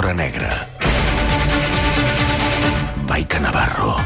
Hora 0.00 0.14
Negra. 0.14 0.48
Maica 3.06 3.38
Navarro. 3.38 3.96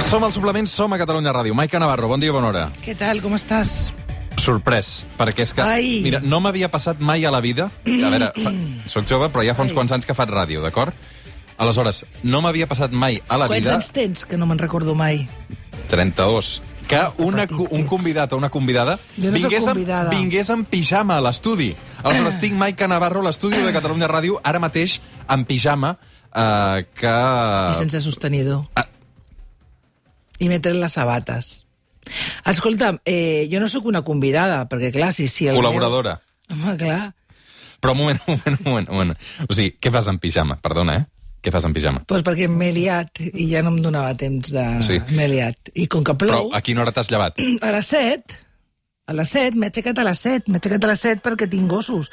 Som 0.00 0.24
al 0.24 0.32
suplement, 0.32 0.64
som 0.64 0.88
a 0.94 0.96
Catalunya 0.96 1.34
Ràdio. 1.36 1.52
Maica 1.52 1.76
Navarro, 1.76 2.08
bon 2.08 2.22
dia, 2.22 2.32
bona 2.32 2.48
hora. 2.48 2.62
Què 2.80 2.94
tal, 2.96 3.20
com 3.20 3.36
estàs? 3.36 3.92
Sorprès, 4.40 5.04
perquè 5.20 5.44
és 5.44 5.52
que... 5.52 5.60
Ai. 5.60 6.00
Mira, 6.00 6.22
no 6.24 6.40
m'havia 6.40 6.70
passat 6.72 7.04
mai 7.04 7.28
a 7.28 7.34
la 7.34 7.42
vida... 7.44 7.68
A 7.84 8.08
veure, 8.08 8.30
fa, 8.40 8.54
soc 8.88 9.04
jove, 9.10 9.28
però 9.28 9.44
ja 9.44 9.52
fa 9.52 9.66
uns 9.68 9.76
Ai. 9.76 9.80
quants 9.82 9.92
anys 9.98 10.08
que 10.08 10.16
faig 10.16 10.32
ràdio, 10.32 10.64
d'acord? 10.64 10.96
Aleshores, 11.60 12.06
no 12.24 12.40
m'havia 12.40 12.64
passat 12.70 12.96
mai 12.96 13.20
a 13.28 13.36
la 13.36 13.52
Quants 13.52 13.66
vida... 13.68 13.76
anys 13.76 13.92
tens, 13.92 14.24
que 14.24 14.40
no 14.40 14.48
me'n 14.48 14.64
recordo 14.64 14.96
mai? 14.96 15.26
32 15.92 16.56
que 16.88 17.00
una, 17.24 17.46
un 17.70 17.86
convidat 17.86 18.32
o 18.32 18.36
una 18.36 18.50
convidada 18.50 18.98
no 19.16 19.32
vingués, 19.32 19.64
convidada. 19.64 20.10
En, 20.10 20.18
vingués 20.18 20.50
en 20.52 20.64
pijama 20.68 21.18
a 21.18 21.24
l'estudi. 21.24 21.72
Aleshores, 22.02 22.38
tinc 22.42 22.58
Maica 22.60 22.88
Navarro 22.90 23.24
a 23.24 23.28
l'estudi 23.28 23.62
de 23.64 23.72
Catalunya 23.74 24.08
Ràdio, 24.10 24.38
ara 24.44 24.60
mateix 24.62 25.00
en 25.28 25.44
pijama, 25.48 25.96
eh, 26.30 26.86
que... 26.94 27.14
I 27.70 27.76
sense 27.80 28.04
sostenidor. 28.04 28.66
Ah. 28.76 28.88
I 30.42 30.50
m'he 30.50 30.60
tret 30.60 30.76
les 30.76 30.92
sabates. 30.92 31.52
Escolta, 32.44 32.92
eh, 33.08 33.48
jo 33.52 33.60
no 33.62 33.68
sóc 33.72 33.86
una 33.88 34.04
convidada, 34.04 34.64
perquè 34.68 34.92
clar, 34.92 35.12
si... 35.16 35.28
si 35.28 35.48
el 35.48 35.56
Col·laboradora. 35.56 36.18
Meu... 36.50 36.58
Home, 36.58 36.76
clar. 36.80 37.02
Però 37.80 37.92
un 37.92 38.00
moment, 38.00 38.20
un 38.26 38.36
moment, 38.36 38.58
un 38.60 38.70
moment, 38.70 38.88
un 38.90 39.00
moment. 39.00 39.18
O 39.48 39.56
sigui, 39.56 39.74
què 39.80 39.92
fas 39.92 40.08
en 40.12 40.20
pijama? 40.20 40.56
Perdona, 40.64 40.98
eh? 41.00 41.06
Què 41.44 41.52
fas 41.52 41.66
en 41.68 41.74
pijama? 41.76 42.00
Doncs 42.08 42.24
perquè 42.24 42.48
m'he 42.48 42.70
liat 42.72 43.20
i 43.26 43.50
ja 43.50 43.60
no 43.64 43.74
em 43.74 43.82
donava 43.84 44.14
temps 44.16 44.48
de... 44.54 44.64
Sí. 44.86 44.96
M'he 45.12 45.28
liat. 45.28 45.74
I 45.76 45.86
com 45.92 46.06
que 46.06 46.16
Però 46.16 46.40
plou... 46.40 46.50
a 46.56 46.62
quina 46.64 46.80
hora 46.80 46.94
t'has 46.96 47.12
llevat? 47.12 47.42
A 47.64 47.72
les 47.74 47.92
7, 47.92 48.40
a 49.04 49.12
les 49.12 49.28
7, 49.36 49.58
m'he 49.60 49.68
aixecat 49.68 49.98
a 50.00 50.04
les 50.06 50.20
7, 50.24 50.48
m'he 50.48 50.56
aixecat 50.56 50.84
a 50.86 50.88
les 50.88 51.02
7 51.04 51.20
perquè 51.24 51.48
tinc 51.52 51.68
gossos. 51.68 52.08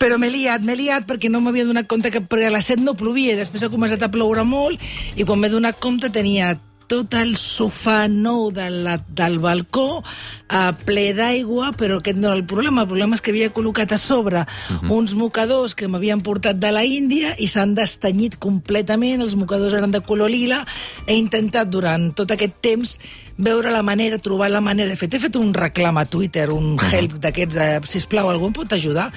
Però 0.00 0.16
m'he 0.16 0.30
liat, 0.32 0.64
m'he 0.64 0.76
liat 0.80 1.04
perquè 1.08 1.28
no 1.28 1.42
m'havia 1.44 1.66
donat 1.68 1.88
compte 1.90 2.08
que 2.14 2.22
perquè 2.24 2.48
a 2.48 2.54
les 2.54 2.70
7 2.72 2.80
no 2.80 2.96
plovia 2.96 3.34
i 3.34 3.40
després 3.42 3.66
ha 3.66 3.72
començat 3.72 4.00
a 4.00 4.08
ploure 4.12 4.46
molt 4.48 4.80
i 5.20 5.26
quan 5.28 5.42
m'he 5.42 5.52
donat 5.52 5.76
compte 5.84 6.08
tenia 6.14 6.54
tot 6.90 7.14
el 7.18 7.34
sofà 7.40 8.04
nou 8.10 8.50
de 8.54 8.68
la, 8.70 8.98
del 9.08 9.38
balcó 9.42 10.02
a 10.48 10.70
ple 10.86 11.08
d'aigua, 11.16 11.72
però 11.78 11.98
aquest 12.00 12.18
no 12.20 12.30
era 12.30 12.38
el 12.38 12.44
problema. 12.48 12.84
El 12.84 12.90
problema 12.90 13.18
és 13.18 13.22
que 13.24 13.32
havia 13.34 13.52
col·locat 13.54 13.94
a 13.94 13.98
sobre 13.98 14.44
uh 14.44 14.46
-huh. 14.46 14.90
uns 14.92 15.14
mocadors 15.14 15.74
que 15.74 15.88
m'havien 15.88 16.20
portat 16.20 16.56
de 16.56 16.70
la 16.72 16.84
Índia 16.84 17.34
i 17.38 17.48
s'han 17.48 17.74
destanyit 17.74 18.38
completament, 18.38 19.20
els 19.20 19.36
mocadors 19.36 19.74
eren 19.74 19.90
de 19.90 20.00
color 20.00 20.30
lila. 20.30 20.66
He 21.06 21.14
intentat 21.14 21.68
durant 21.68 22.14
tot 22.14 22.30
aquest 22.30 22.54
temps 22.60 22.98
veure 23.36 23.70
la 23.70 23.82
manera, 23.82 24.18
trobar 24.18 24.50
la 24.50 24.60
manera. 24.60 24.90
De 24.90 24.96
fet, 24.96 25.14
he 25.14 25.18
fet 25.18 25.36
un 25.36 25.54
reclam 25.54 25.96
a 25.98 26.04
Twitter, 26.04 26.50
un 26.50 26.78
help 26.92 27.18
d'aquests, 27.18 27.54
de, 27.54 27.80
sisplau, 27.86 28.30
algú 28.30 28.46
em 28.46 28.52
pot 28.52 28.72
ajudar? 28.72 29.10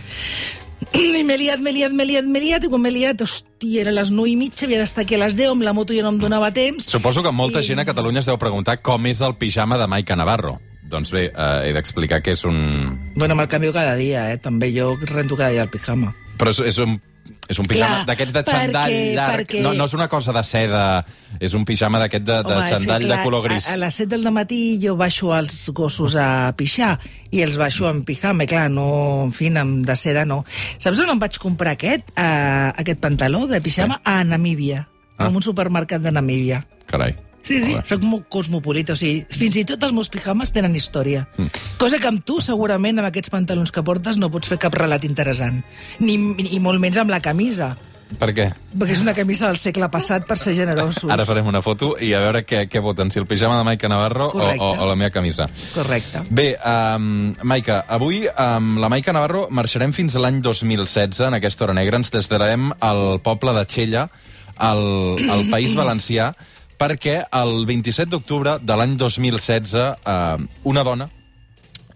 I 0.93 1.23
m'he 1.25 1.37
liat, 1.37 1.59
m'he 1.59 1.71
liat, 1.73 1.91
m'he 1.91 2.05
liat, 2.05 2.25
m'he 2.29 2.39
liat, 2.41 2.63
i 2.63 2.69
quan 2.71 2.81
m'he 2.83 2.91
liat, 2.93 3.21
hòstia, 3.25 3.81
era 3.81 3.91
les 3.95 4.11
9 4.13 4.29
i 4.29 4.35
mitja, 4.39 4.65
havia 4.67 4.79
d'estar 4.83 5.03
aquí 5.03 5.17
a 5.17 5.21
les 5.23 5.35
10, 5.37 5.49
amb 5.55 5.65
la 5.65 5.73
moto 5.73 5.93
ja 5.95 6.03
no 6.05 6.11
em 6.13 6.19
donava 6.21 6.51
temps. 6.53 6.85
Suposo 6.89 7.23
que 7.25 7.31
molta 7.33 7.61
I- 7.61 7.67
gent 7.67 7.81
a 7.81 7.85
Catalunya 7.85 8.21
es 8.21 8.29
deu 8.29 8.37
preguntar 8.37 8.77
com 8.85 9.05
és 9.09 9.21
el 9.25 9.35
pijama 9.35 9.77
de 9.81 9.87
Maica 9.87 10.15
Navarro. 10.15 10.59
Doncs 10.87 11.11
bé, 11.11 11.25
eh, 11.33 11.67
he 11.67 11.73
d'explicar 11.75 12.21
que 12.23 12.31
és 12.37 12.45
un... 12.47 12.95
Bueno, 13.15 13.35
me'l 13.35 13.49
canvio 13.51 13.73
cada 13.75 13.95
dia, 13.99 14.29
eh? 14.31 14.37
També 14.37 14.69
jo 14.71 14.93
rento 15.01 15.35
cada 15.35 15.49
dia 15.51 15.63
el 15.65 15.69
pijama. 15.73 16.13
Però 16.37 16.53
és, 16.53 16.59
és 16.63 16.77
un, 16.77 17.01
és 17.47 17.59
un 17.59 17.67
pijama 17.67 18.03
d'aquests 18.05 18.33
de 18.33 18.43
xandall 18.43 18.91
perquè- 18.91 19.15
llarg. 19.15 19.37
perquè- 19.39 19.61
No, 19.63 19.73
no 19.73 19.85
és 19.85 19.93
una 19.93 20.07
cosa 20.07 20.33
de 20.33 20.43
seda, 20.43 21.05
és 21.39 21.53
un 21.53 21.63
pijama 21.65 21.99
d'aquest 21.99 22.23
de, 22.25 22.43
de 22.43 22.55
Home, 22.55 22.67
xandall 22.67 23.03
clar, 23.05 23.17
de 23.17 23.23
color 23.23 23.43
gris. 23.43 23.67
A, 23.69 23.73
a 23.73 23.77
les 23.77 23.93
7 23.93 24.09
del 24.17 24.31
matí 24.31 24.79
jo 24.83 24.95
baixo 24.97 25.33
els 25.35 25.69
gossos 25.73 26.15
a 26.15 26.53
pixar 26.57 26.99
i 27.31 27.41
els 27.41 27.57
baixo 27.57 27.89
en 27.89 28.03
pijama, 28.03 28.43
i 28.43 28.47
clar, 28.47 28.69
no, 28.69 29.23
en 29.25 29.31
fi, 29.31 29.47
amb 29.55 29.85
de 29.85 29.95
seda 29.95 30.25
no. 30.25 30.43
Saps 30.77 30.99
on 30.99 31.09
em 31.09 31.19
vaig 31.19 31.37
comprar 31.39 31.73
aquest, 31.77 32.09
uh, 32.17 32.73
aquest 32.75 32.99
pantaló 32.99 33.47
de 33.47 33.61
pijama? 33.61 34.01
A 34.03 34.23
Namíbia, 34.23 34.87
Ah. 35.17 35.27
en 35.27 35.35
un 35.35 35.41
supermercat 35.41 36.01
de 36.01 36.11
Namíbia. 36.11 36.65
Carai. 36.85 37.15
Sí, 37.47 37.59
sí, 37.63 37.75
soc 37.87 38.05
molt 38.07 38.27
cosmopolita, 38.33 38.93
o 38.93 38.99
sigui, 38.99 39.23
fins 39.31 39.57
i 39.59 39.65
tot 39.67 39.83
els 39.87 39.95
meus 39.95 40.11
pijames 40.13 40.51
tenen 40.55 40.75
història. 40.75 41.25
Mm. 41.37 41.65
Cosa 41.79 42.01
que 42.03 42.09
amb 42.11 42.23
tu, 42.27 42.41
segurament, 42.43 42.99
amb 42.99 43.09
aquests 43.09 43.31
pantalons 43.33 43.71
que 43.71 43.85
portes, 43.87 44.19
no 44.19 44.31
pots 44.33 44.51
fer 44.51 44.59
cap 44.61 44.75
relat 44.75 45.07
interessant. 45.07 45.61
Ni, 46.03 46.17
ni 46.17 46.59
molt 46.63 46.83
menys 46.83 46.99
amb 46.99 47.13
la 47.13 47.23
camisa, 47.23 47.75
Per 48.07 48.29
què? 48.31 48.45
perquè 48.77 48.93
és 48.95 49.01
una 49.03 49.13
camisa 49.17 49.49
del 49.49 49.57
segle 49.59 49.89
passat 49.91 50.25
per 50.27 50.37
ser 50.39 50.53
generosos. 50.55 51.09
Ara 51.11 51.25
farem 51.27 51.47
una 51.49 51.61
foto 51.65 51.91
i 51.99 52.13
a 52.15 52.21
veure 52.23 52.43
què, 52.47 52.63
què 52.71 52.81
voten, 52.83 53.11
si 53.11 53.19
el 53.19 53.27
pijama 53.27 53.57
de 53.59 53.65
Maica 53.67 53.89
Navarro 53.91 54.29
o, 54.31 54.47
o, 54.47 54.69
o 54.69 54.87
la 54.87 54.95
meva 54.95 55.11
camisa. 55.11 55.49
Correcte. 55.73 56.23
Bé, 56.29 56.47
um, 56.61 57.33
Maica, 57.43 57.81
avui 57.97 58.23
amb 58.31 58.79
la 58.83 58.89
Maica 58.93 59.15
Navarro 59.15 59.47
marxarem 59.51 59.95
fins 59.97 60.15
a 60.15 60.23
l'any 60.23 60.39
2016 60.45 61.27
en 61.27 61.39
aquesta 61.39 61.67
hora 61.67 61.75
negra. 61.77 61.99
Ens 61.99 62.13
trasladarem 62.13 62.71
al 62.79 63.19
poble 63.25 63.55
de 63.57 63.65
Xella, 63.67 64.07
al, 64.55 64.85
al 65.27 65.47
País 65.51 65.75
Valencià, 65.77 66.31
perquè 66.77 67.21
el 67.33 67.65
27 67.65 68.11
d'octubre 68.13 68.57
de 68.61 68.77
l'any 68.77 68.95
2016 68.99 69.75
eh, 69.77 70.47
una 70.63 70.83
dona 70.85 71.09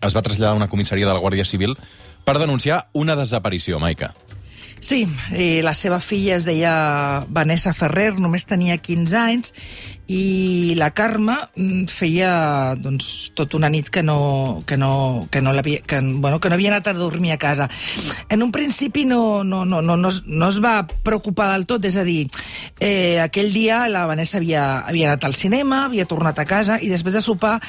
es 0.01 0.15
va 0.17 0.23
traslladar 0.25 0.55
a 0.55 0.59
una 0.59 0.69
comissaria 0.69 1.05
de 1.05 1.13
la 1.13 1.21
Guàrdia 1.21 1.45
Civil 1.45 1.77
per 2.25 2.37
denunciar 2.41 2.87
una 2.93 3.15
desaparició, 3.15 3.79
Maica. 3.79 4.13
Sí, 4.81 5.03
i 5.37 5.61
la 5.61 5.75
seva 5.77 5.99
filla 6.01 6.39
es 6.39 6.45
deia 6.49 6.71
Vanessa 7.29 7.69
Ferrer, 7.77 8.15
només 8.17 8.47
tenia 8.49 8.79
15 8.81 9.13
anys, 9.19 9.51
i 10.09 10.73
la 10.75 10.87
Carme 10.97 11.35
mm, 11.53 11.83
feia 11.87 12.31
doncs, 12.81 13.29
tot 13.37 13.53
una 13.55 13.69
nit 13.69 13.91
que 13.93 14.01
no, 14.03 14.63
que 14.65 14.79
no, 14.81 15.27
que 15.31 15.39
no, 15.45 15.53
l'havia- 15.53 15.83
que, 15.85 15.99
bueno, 16.01 16.39
que 16.41 16.49
no 16.49 16.57
havia 16.57 16.71
anat 16.73 16.89
a 16.89 16.95
dormir 16.97 17.31
a 17.35 17.37
casa. 17.37 17.69
En 18.33 18.41
un 18.41 18.49
principi 18.51 19.05
no, 19.05 19.43
no, 19.45 19.63
no, 19.69 19.83
no, 19.85 19.95
no, 20.01 20.09
es, 20.09 20.23
no 20.25 20.49
es 20.49 20.57
va 20.65 20.87
preocupar 21.05 21.51
del 21.53 21.67
tot, 21.69 21.85
és 21.85 21.95
a 22.01 22.03
dir, 22.03 22.25
eh, 22.81 23.21
aquell 23.21 23.53
dia 23.53 23.85
la 23.87 24.07
Vanessa 24.09 24.41
havia, 24.41 24.65
havia 24.81 25.11
anat 25.13 25.29
al 25.29 25.37
cinema, 25.37 25.85
havia 25.85 26.09
tornat 26.09 26.41
a 26.41 26.49
casa, 26.49 26.81
i 26.81 26.89
després 26.89 27.13
de 27.13 27.21
sopar 27.21 27.59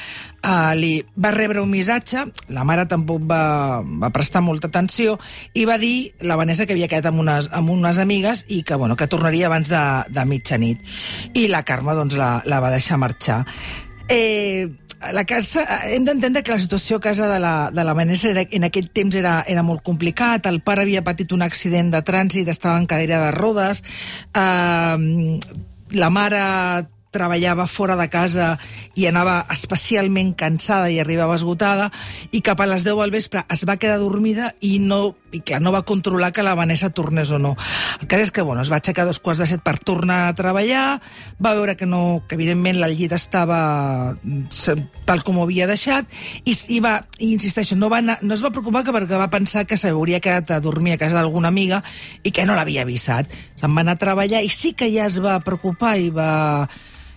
eh, 0.43 0.75
li 0.75 0.91
va 1.15 1.31
rebre 1.31 1.61
un 1.63 1.71
missatge, 1.71 2.25
la 2.53 2.65
mare 2.67 2.85
tampoc 2.89 3.23
va, 3.29 3.81
va 3.83 4.11
prestar 4.13 4.43
molta 4.43 4.69
atenció, 4.69 5.17
i 5.53 5.65
va 5.69 5.79
dir 5.81 6.13
la 6.27 6.37
Vanessa 6.39 6.67
que 6.67 6.75
havia 6.75 6.91
quedat 6.91 7.09
amb 7.11 7.23
unes, 7.23 7.49
amb 7.51 7.73
unes 7.73 7.99
amigues 8.03 8.45
i 8.49 8.61
que, 8.67 8.75
bueno, 8.75 8.97
que 8.99 9.07
tornaria 9.07 9.47
abans 9.47 9.71
de, 9.71 9.83
de 10.13 10.27
mitjanit. 10.29 10.83
I 11.33 11.47
la 11.51 11.63
Carme 11.67 11.95
doncs, 11.97 12.17
la, 12.19 12.35
la 12.45 12.61
va 12.63 12.71
deixar 12.73 12.99
marxar. 13.01 13.43
Eh, 14.11 14.67
la 15.11 15.25
casa, 15.27 15.65
hem 15.91 16.05
d'entendre 16.07 16.43
que 16.43 16.53
la 16.53 16.61
situació 16.61 16.97
a 16.97 17.03
casa 17.03 17.27
de 17.27 17.39
la, 17.43 17.71
de 17.75 17.83
la 17.83 17.95
Vanessa 17.95 18.29
era, 18.29 18.45
en 18.55 18.63
aquell 18.63 18.87
temps 18.95 19.15
era, 19.19 19.41
era 19.47 19.63
molt 19.63 19.83
complicat. 19.83 20.47
El 20.47 20.61
pare 20.63 20.85
havia 20.85 21.03
patit 21.03 21.33
un 21.35 21.43
accident 21.43 21.91
de 21.91 22.03
trànsit, 22.07 22.47
estava 22.47 22.79
en 22.79 22.87
cadira 22.87 23.19
de 23.25 23.31
rodes. 23.35 23.83
Eh, 24.31 25.39
la 25.93 26.09
mare 26.09 26.43
treballava 27.13 27.67
fora 27.69 27.95
de 27.99 28.07
casa 28.11 28.57
i 28.99 29.07
anava 29.07 29.43
especialment 29.53 30.33
cansada 30.37 30.89
i 30.91 30.99
arribava 31.01 31.37
esgotada 31.37 31.89
i 32.31 32.41
cap 32.45 32.59
a 32.59 32.67
les 32.69 32.85
10 32.85 32.99
del 32.99 33.13
vespre 33.13 33.45
es 33.53 33.63
va 33.69 33.77
quedar 33.77 33.99
dormida 34.01 34.53
i 34.61 34.77
no, 34.81 35.13
i 35.31 35.43
clar, 35.45 35.61
no 35.63 35.73
va 35.75 35.83
controlar 35.87 36.31
que 36.33 36.45
la 36.45 36.55
Vanessa 36.57 36.91
tornés 36.93 37.31
o 37.31 37.39
no. 37.39 37.55
El 38.01 38.09
cas 38.09 38.25
és 38.25 38.33
que 38.33 38.43
bueno, 38.45 38.63
es 38.63 38.71
va 38.71 38.79
aixecar 38.81 39.05
dos 39.07 39.21
quarts 39.23 39.43
de 39.43 39.49
set 39.49 39.63
per 39.63 39.77
tornar 39.79 40.27
a 40.27 40.35
treballar, 40.37 40.99
va 41.43 41.55
veure 41.55 41.77
que, 41.77 41.87
no, 41.89 42.23
que 42.27 42.35
evidentment 42.35 42.81
el 42.83 42.95
llit 42.97 43.13
estava 43.15 44.15
tal 45.05 45.23
com 45.23 45.37
ho 45.37 45.45
havia 45.45 45.67
deixat 45.69 46.09
i, 46.43 46.55
i 46.75 46.79
va, 46.83 46.97
i 47.19 47.31
insisteixo, 47.33 47.77
no, 47.79 47.89
va 47.93 48.01
anar, 48.03 48.17
no 48.21 48.35
es 48.35 48.43
va 48.43 48.53
preocupar 48.53 48.83
que 48.85 48.95
perquè 48.95 49.19
va 49.19 49.31
pensar 49.33 49.65
que 49.69 49.77
s'hauria 49.79 50.21
quedat 50.23 50.55
a 50.55 50.61
dormir 50.63 50.95
a 50.95 51.01
casa 51.01 51.19
d'alguna 51.19 51.51
amiga 51.51 51.83
i 52.23 52.31
que 52.31 52.45
no 52.47 52.57
l'havia 52.57 52.83
avisat. 52.87 53.31
Se'n 53.59 53.75
va 53.75 53.83
anar 53.83 53.97
a 53.97 54.03
treballar 54.03 54.43
i 54.43 54.51
sí 54.51 54.73
que 54.77 54.89
ja 54.93 55.07
es 55.09 55.19
va 55.23 55.39
preocupar 55.45 55.95
i 55.99 56.09
va 56.13 56.31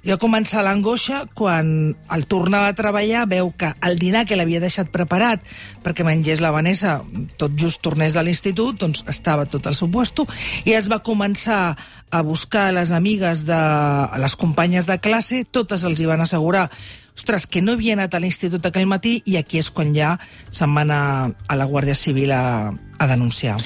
i 0.06 0.12
va 0.12 0.20
començar 0.22 0.62
l'angoixa 0.62 1.24
quan 1.34 1.68
al 2.14 2.26
tornar 2.30 2.62
a 2.68 2.74
treballar 2.78 3.24
veu 3.26 3.50
que 3.58 3.72
el 3.88 3.98
dinar 3.98 4.22
que 4.26 4.36
l'havia 4.38 4.60
deixat 4.62 4.92
preparat 4.94 5.42
perquè 5.82 6.04
mengés 6.06 6.38
la 6.38 6.52
Vanessa 6.54 7.00
tot 7.40 7.56
just 7.58 7.82
tornés 7.82 8.14
de 8.14 8.22
l'institut, 8.22 8.78
doncs 8.78 9.02
estava 9.10 9.48
tot 9.50 9.66
al 9.66 9.74
seu 9.74 9.90
puesto 9.90 10.28
i 10.62 10.76
es 10.78 10.86
va 10.92 11.02
començar 11.02 11.74
a 12.10 12.20
buscar 12.22 12.68
a 12.68 12.76
les 12.76 12.92
amigues 12.94 13.42
de 13.48 13.58
a 13.58 14.20
les 14.22 14.36
companyes 14.38 14.86
de 14.86 15.00
classe, 15.02 15.42
totes 15.50 15.82
els 15.82 15.98
hi 15.98 16.06
van 16.06 16.22
assegurar 16.22 16.68
ostres, 17.16 17.48
que 17.48 17.62
no 17.64 17.74
havia 17.74 17.96
anat 17.96 18.14
a 18.14 18.20
l'institut 18.22 18.62
aquell 18.68 18.86
matí 18.86 19.16
i 19.26 19.38
aquí 19.40 19.58
és 19.58 19.72
quan 19.74 19.90
ja 19.96 20.12
se'n 20.52 20.70
va 20.76 20.84
anar 20.84 21.00
a 21.48 21.56
la 21.58 21.66
Guàrdia 21.66 21.96
Civil 21.98 22.30
a, 22.30 22.70
a 22.70 23.08
denunciar. 23.10 23.56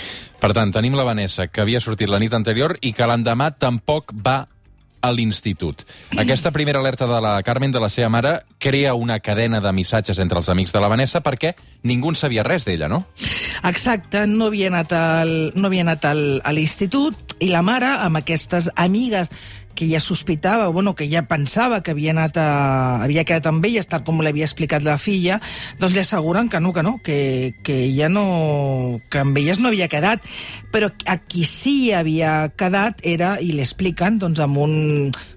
Per 0.40 0.54
tant, 0.56 0.72
tenim 0.72 0.96
la 0.96 1.04
Vanessa, 1.04 1.50
que 1.52 1.60
havia 1.60 1.82
sortit 1.84 2.08
la 2.08 2.22
nit 2.22 2.32
anterior 2.32 2.78
i 2.80 2.94
que 2.96 3.04
l'endemà 3.10 3.50
tampoc 3.58 4.14
va 4.16 4.46
a 5.00 5.12
l'institut. 5.12 5.84
Aquesta 6.18 6.50
primera 6.50 6.80
alerta 6.80 7.06
de 7.06 7.20
la 7.20 7.42
Carmen, 7.42 7.72
de 7.72 7.80
la 7.80 7.88
seva 7.88 8.08
mare, 8.08 8.34
crea 8.58 8.94
una 8.94 9.20
cadena 9.20 9.60
de 9.60 9.72
missatges 9.72 10.18
entre 10.18 10.38
els 10.38 10.48
amics 10.48 10.72
de 10.72 10.80
la 10.80 10.88
Vanessa 10.92 11.22
perquè 11.24 11.54
ningú 11.82 12.12
en 12.12 12.18
sabia 12.20 12.44
res 12.44 12.66
d'ella, 12.68 12.88
no? 12.88 13.04
Exacte, 13.64 14.26
no 14.26 14.50
havia 14.50 14.68
anat, 14.68 14.92
al, 14.92 15.34
no 15.54 15.68
havia 15.68 15.86
anat 15.86 16.04
al, 16.10 16.24
a 16.44 16.52
l'institut 16.52 17.36
i 17.40 17.48
la 17.52 17.62
mare, 17.64 17.88
amb 18.04 18.20
aquestes 18.20 18.70
amigues 18.76 19.32
que 19.80 19.88
ja 19.88 19.98
sospitava, 19.98 20.66
bueno, 20.68 20.94
que 20.94 21.08
ja 21.08 21.22
pensava 21.24 21.80
que 21.80 21.94
havia 21.94 22.12
anat 22.12 22.36
a, 22.36 23.00
havia 23.00 23.24
quedat 23.24 23.46
amb 23.48 23.64
elles, 23.64 23.86
tal 23.88 24.02
com 24.04 24.20
l'havia 24.20 24.44
explicat 24.44 24.84
la 24.84 24.98
filla, 25.00 25.38
doncs 25.80 25.94
li 25.96 26.02
asseguren 26.02 26.50
que 26.52 26.60
no, 26.60 26.74
que 26.76 26.84
no, 26.84 26.98
que, 27.00 27.54
que 27.64 27.78
ja 27.96 28.10
no... 28.12 29.00
que 29.08 29.22
amb 29.22 29.40
elles 29.40 29.56
no 29.56 29.70
havia 29.72 29.88
quedat. 29.88 30.26
Però 30.70 30.90
a 31.08 31.16
qui 31.16 31.46
sí 31.48 31.94
havia 31.96 32.50
quedat 32.60 33.00
era, 33.08 33.38
i 33.40 33.54
li 33.54 33.64
expliquen, 33.64 34.20
doncs 34.20 34.42
amb 34.44 34.60
un, 34.60 34.74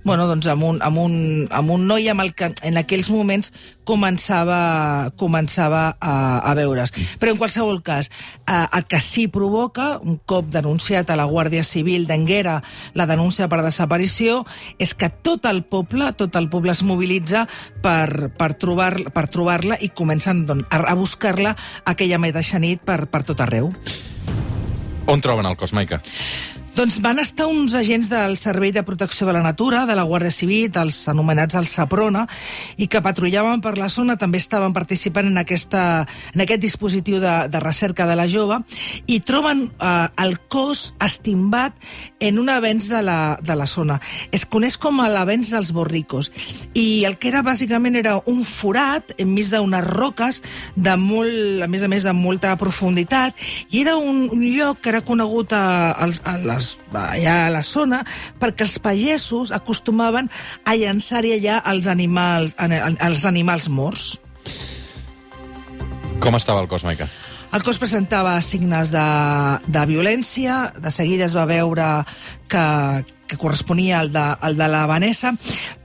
bueno, 0.03 0.27
doncs 0.27 0.51
amb 0.51 0.67
un, 0.67 0.81
amb 0.83 0.99
un, 0.99 1.15
amb 1.47 1.71
un 1.77 1.87
noi 1.87 2.11
amb 2.11 2.27
el 2.27 2.35
que 2.35 2.51
en 2.67 2.83
aquells 2.83 3.07
moments 3.15 3.53
començava, 3.87 5.11
començava 5.19 5.85
a, 5.99 6.15
a 6.43 6.53
veure's. 6.57 6.93
Però 7.19 7.33
en 7.33 7.39
qualsevol 7.39 7.81
cas, 7.85 8.09
eh, 8.47 8.65
el 8.65 8.85
que 8.91 8.99
sí 9.03 9.27
provoca, 9.31 9.97
un 10.03 10.19
cop 10.25 10.51
denunciat 10.51 11.09
a 11.09 11.17
la 11.19 11.27
Guàrdia 11.29 11.63
Civil 11.67 12.07
d'Enguera 12.07 12.59
la 12.93 13.07
denúncia 13.09 13.49
per 13.51 13.63
desaparició, 13.63 14.32
és 14.81 14.93
que 14.97 15.09
tot 15.25 15.45
el 15.49 15.63
poble, 15.69 16.11
tot 16.19 16.35
el 16.39 16.49
poble 16.51 16.73
es 16.73 16.83
mobilitza 16.85 17.45
per, 17.83 18.31
per 18.37 18.53
trobar-la 18.59 19.13
per 19.13 19.27
trobar 19.31 19.59
i 19.79 19.91
comencen 19.95 20.45
doncs, 20.49 20.65
a 20.69 20.95
buscar-la 20.97 21.55
aquella 21.85 22.19
mateixa 22.21 22.59
nit 22.59 22.81
per, 22.85 23.05
per 23.11 23.23
tot 23.27 23.43
arreu. 23.43 23.69
On 25.07 25.21
troben 25.21 25.45
el 25.45 25.57
cos, 25.59 25.73
Maica? 25.75 25.99
Doncs 26.73 26.95
van 27.05 27.19
estar 27.21 27.45
uns 27.45 27.75
agents 27.77 28.07
del 28.09 28.33
Servei 28.33 28.71
de 28.73 28.81
Protecció 28.81 29.27
de 29.27 29.33
la 29.35 29.43
Natura, 29.45 29.83
de 29.85 29.93
la 29.93 30.07
Guàrdia 30.09 30.33
Civil, 30.33 30.71
dels 30.73 31.03
anomenats 31.11 31.53
el 31.53 31.67
Saprona, 31.69 32.23
i 32.81 32.87
que 32.89 33.01
patrullaven 33.05 33.61
per 33.61 33.75
la 33.77 33.91
zona, 33.93 34.15
també 34.17 34.39
estaven 34.41 34.73
participant 34.73 35.29
en, 35.29 35.37
aquesta, 35.37 35.83
en 36.33 36.41
aquest 36.41 36.63
dispositiu 36.63 37.19
de, 37.21 37.33
de 37.53 37.61
recerca 37.61 38.07
de 38.09 38.15
la 38.17 38.25
jove, 38.25 38.57
i 39.05 39.19
troben 39.21 39.67
eh, 39.69 39.91
el 40.25 40.39
cos 40.49 40.95
estimbat 40.97 41.77
en 42.17 42.41
un 42.41 42.49
avenç 42.49 42.89
de 42.89 43.03
la, 43.05 43.19
de 43.37 43.53
la 43.53 43.69
zona. 43.69 43.99
Es 44.33 44.47
coneix 44.49 44.79
com 44.81 44.97
l'avenç 44.97 45.53
dels 45.53 45.75
borricos, 45.77 46.31
i 46.73 47.05
el 47.05 47.19
que 47.21 47.29
era 47.29 47.45
bàsicament 47.45 48.01
era 48.01 48.15
un 48.25 48.41
forat 48.41 49.13
enmig 49.21 49.53
d'unes 49.53 49.85
roques, 49.91 50.41
de 50.73 50.97
molt, 50.97 51.61
a 51.61 51.69
més 51.69 51.85
a 51.85 51.93
més 51.93 52.09
de 52.09 52.17
molta 52.17 52.57
profunditat, 52.57 53.37
i 53.69 53.85
era 53.85 53.93
un, 54.01 54.25
un 54.33 54.43
lloc 54.57 54.81
que 54.81 54.95
era 54.95 55.05
conegut 55.05 55.53
a, 55.53 55.93
a, 55.93 56.09
a 56.09 56.37
les 56.41 56.62
les, 56.63 56.71
allà 56.95 57.35
a 57.45 57.51
la 57.53 57.63
zona 57.67 58.01
perquè 58.39 58.65
els 58.67 58.79
pagesos 58.83 59.51
acostumaven 59.55 60.29
a 60.65 60.75
llançar-hi 60.79 61.35
allà 61.37 61.59
els 61.73 61.89
animals, 61.91 62.55
els 62.57 63.25
animals 63.29 63.69
morts. 63.69 64.13
Com 66.23 66.39
estava 66.39 66.63
el 66.63 66.71
cos, 66.71 66.85
Maica? 66.87 67.09
El 67.53 67.61
cos 67.61 67.77
presentava 67.77 68.33
signes 68.41 68.89
de, 68.89 69.01
de 69.69 69.81
violència, 69.85 70.71
de 70.73 70.89
seguida 70.89 71.27
es 71.27 71.35
va 71.37 71.43
veure 71.45 71.85
que, 72.49 72.63
que 73.29 73.37
corresponia 73.37 73.99
al 73.99 74.09
de, 74.11 74.23
al 74.41 74.57
de 74.57 74.69
la 74.73 74.87
Vanessa, 74.89 75.35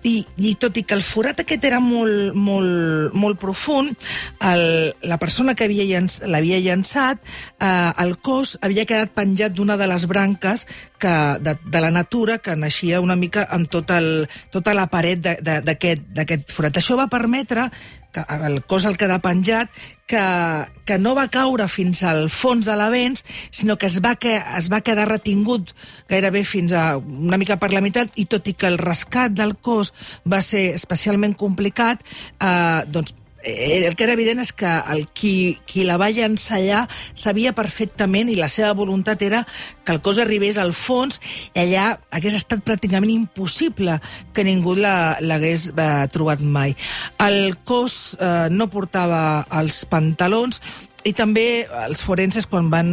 i, 0.09 0.23
i 0.41 0.55
tot 0.57 0.81
i 0.81 0.85
que 0.89 0.97
el 0.97 1.05
forat 1.05 1.43
aquest 1.45 1.67
era 1.69 1.83
molt, 1.85 2.33
molt, 2.33 3.13
molt 3.13 3.37
profund, 3.43 3.93
el, 4.49 4.65
la 5.13 5.21
persona 5.21 5.53
que 5.53 5.69
l'havia 5.69 6.63
llançat, 6.65 7.21
eh, 7.61 7.69
el 8.01 8.17
cos 8.25 8.57
havia 8.65 8.89
quedat 8.89 9.13
penjat 9.13 9.53
d'una 9.53 9.77
de 9.77 9.91
les 9.93 10.09
branques 10.09 10.65
que, 10.97 11.15
de, 11.45 11.59
de 11.69 11.85
la 11.85 11.93
natura 11.93 12.39
que 12.41 12.57
naixia 12.57 13.05
una 13.05 13.17
mica 13.21 13.45
amb 13.45 13.69
tot 13.69 13.93
el, 13.93 14.25
tota 14.49 14.73
la 14.73 14.89
paret 14.89 15.21
d'aquest 15.21 16.49
forat. 16.49 16.81
Això 16.81 16.97
va 16.97 17.11
permetre 17.13 17.69
el 18.47 18.63
cos 18.67 18.87
el 18.89 18.97
queda 19.01 19.21
penjat, 19.25 19.71
que, 20.09 20.23
que 20.89 20.97
no 20.99 21.15
va 21.19 21.29
caure 21.33 21.69
fins 21.69 22.03
al 22.09 22.27
fons 22.33 22.67
de 22.67 22.75
l'avenç, 22.79 23.25
sinó 23.51 23.77
que 23.77 23.91
es 23.91 24.01
va, 24.05 24.15
que 24.17 24.39
es 24.41 24.71
va 24.73 24.81
quedar 24.81 25.09
retingut 25.11 25.75
gairebé 26.09 26.43
fins 26.49 26.73
a 26.73 26.97
una 26.99 27.39
mica 27.41 27.59
per 27.61 27.71
la 27.75 27.85
meitat, 27.85 28.17
i 28.17 28.25
tot 28.25 28.49
i 28.49 28.57
que 28.57 28.71
el 28.71 28.81
rescat 28.81 29.37
del 29.37 29.55
cos 29.61 29.93
va 30.25 30.41
ser 30.43 30.71
especialment 30.75 31.37
complicat, 31.39 32.05
eh, 32.41 32.83
doncs 32.89 33.15
el 33.45 33.95
que 33.95 34.05
era 34.05 34.15
evident 34.17 34.41
és 34.43 34.51
que 34.53 34.69
el 34.91 35.05
qui, 35.15 35.59
qui 35.67 35.85
la 35.87 35.99
va 36.01 36.11
llançar 36.11 36.59
allà 36.59 36.81
sabia 37.15 37.55
perfectament 37.55 38.31
i 38.33 38.37
la 38.39 38.49
seva 38.51 38.73
voluntat 38.75 39.23
era 39.23 39.45
que 39.85 39.95
el 39.95 40.01
cos 40.03 40.19
arribés 40.19 40.59
al 40.59 40.75
fons 40.75 41.21
i 41.55 41.63
allà 41.63 41.93
hagués 42.11 42.35
estat 42.41 42.65
pràcticament 42.67 43.13
impossible 43.15 44.01
que 44.35 44.47
ningú 44.47 44.75
l'hagués 44.75 45.71
eh, 45.71 46.07
trobat 46.11 46.43
mai. 46.43 46.75
El 47.23 47.55
cos 47.65 48.17
eh, 48.19 48.49
no 48.51 48.71
portava 48.73 49.47
els 49.61 49.85
pantalons 49.87 50.61
i 51.07 51.15
també 51.15 51.69
els 51.87 52.03
forenses, 52.03 52.49
quan 52.51 52.73
van 52.73 52.91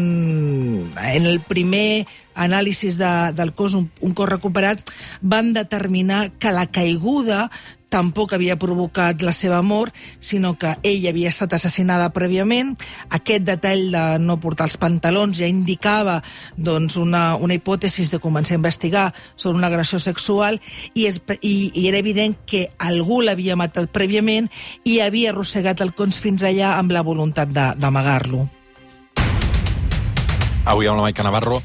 en 0.93 1.25
el 1.25 1.41
primer 1.41 2.05
anàlisi 2.35 2.91
de, 2.99 3.13
del 3.35 3.53
cos, 3.55 3.73
un, 3.73 3.89
un 4.01 4.13
cos 4.13 4.29
recuperat, 4.29 4.83
van 5.21 5.53
determinar 5.55 6.29
que 6.39 6.53
la 6.53 6.67
caiguda 6.67 7.49
tampoc 7.95 8.33
havia 8.35 8.57
provocat 8.59 9.21
la 9.23 9.31
seva 9.31 9.61
mort, 9.63 9.95
sinó 10.19 10.55
que 10.59 10.73
ella 10.83 11.11
havia 11.13 11.29
estat 11.31 11.53
assassinada 11.55 12.09
prèviament. 12.15 12.73
Aquest 13.13 13.45
detall 13.47 13.87
de 13.93 14.03
no 14.19 14.35
portar 14.43 14.67
els 14.67 14.75
pantalons 14.81 15.37
ja 15.39 15.47
indicava 15.47 16.17
doncs, 16.57 16.97
una, 16.99 17.35
una 17.39 17.55
hipòtesi 17.55 18.07
de 18.11 18.19
començar 18.19 18.57
a 18.57 18.61
investigar 18.61 19.05
sobre 19.35 19.57
una 19.59 19.69
agressió 19.71 19.99
sexual 19.99 20.59
i, 20.93 21.05
és, 21.07 21.21
i, 21.39 21.71
i 21.73 21.87
era 21.87 22.01
evident 22.01 22.35
que 22.45 22.67
algú 22.77 23.21
l'havia 23.23 23.55
matat 23.55 23.87
prèviament 23.95 24.49
i 24.83 24.99
havia 24.99 25.31
arrossegat 25.31 25.85
el 25.85 25.95
cons 25.95 26.19
fins 26.19 26.43
allà 26.43 26.75
amb 26.75 26.91
la 26.91 27.05
voluntat 27.05 27.51
d'amagar-lo. 27.55 28.43
Avui 30.65 30.89
amb 30.89 30.97
la 30.97 31.05
Maica 31.05 31.23
Navarro 31.23 31.61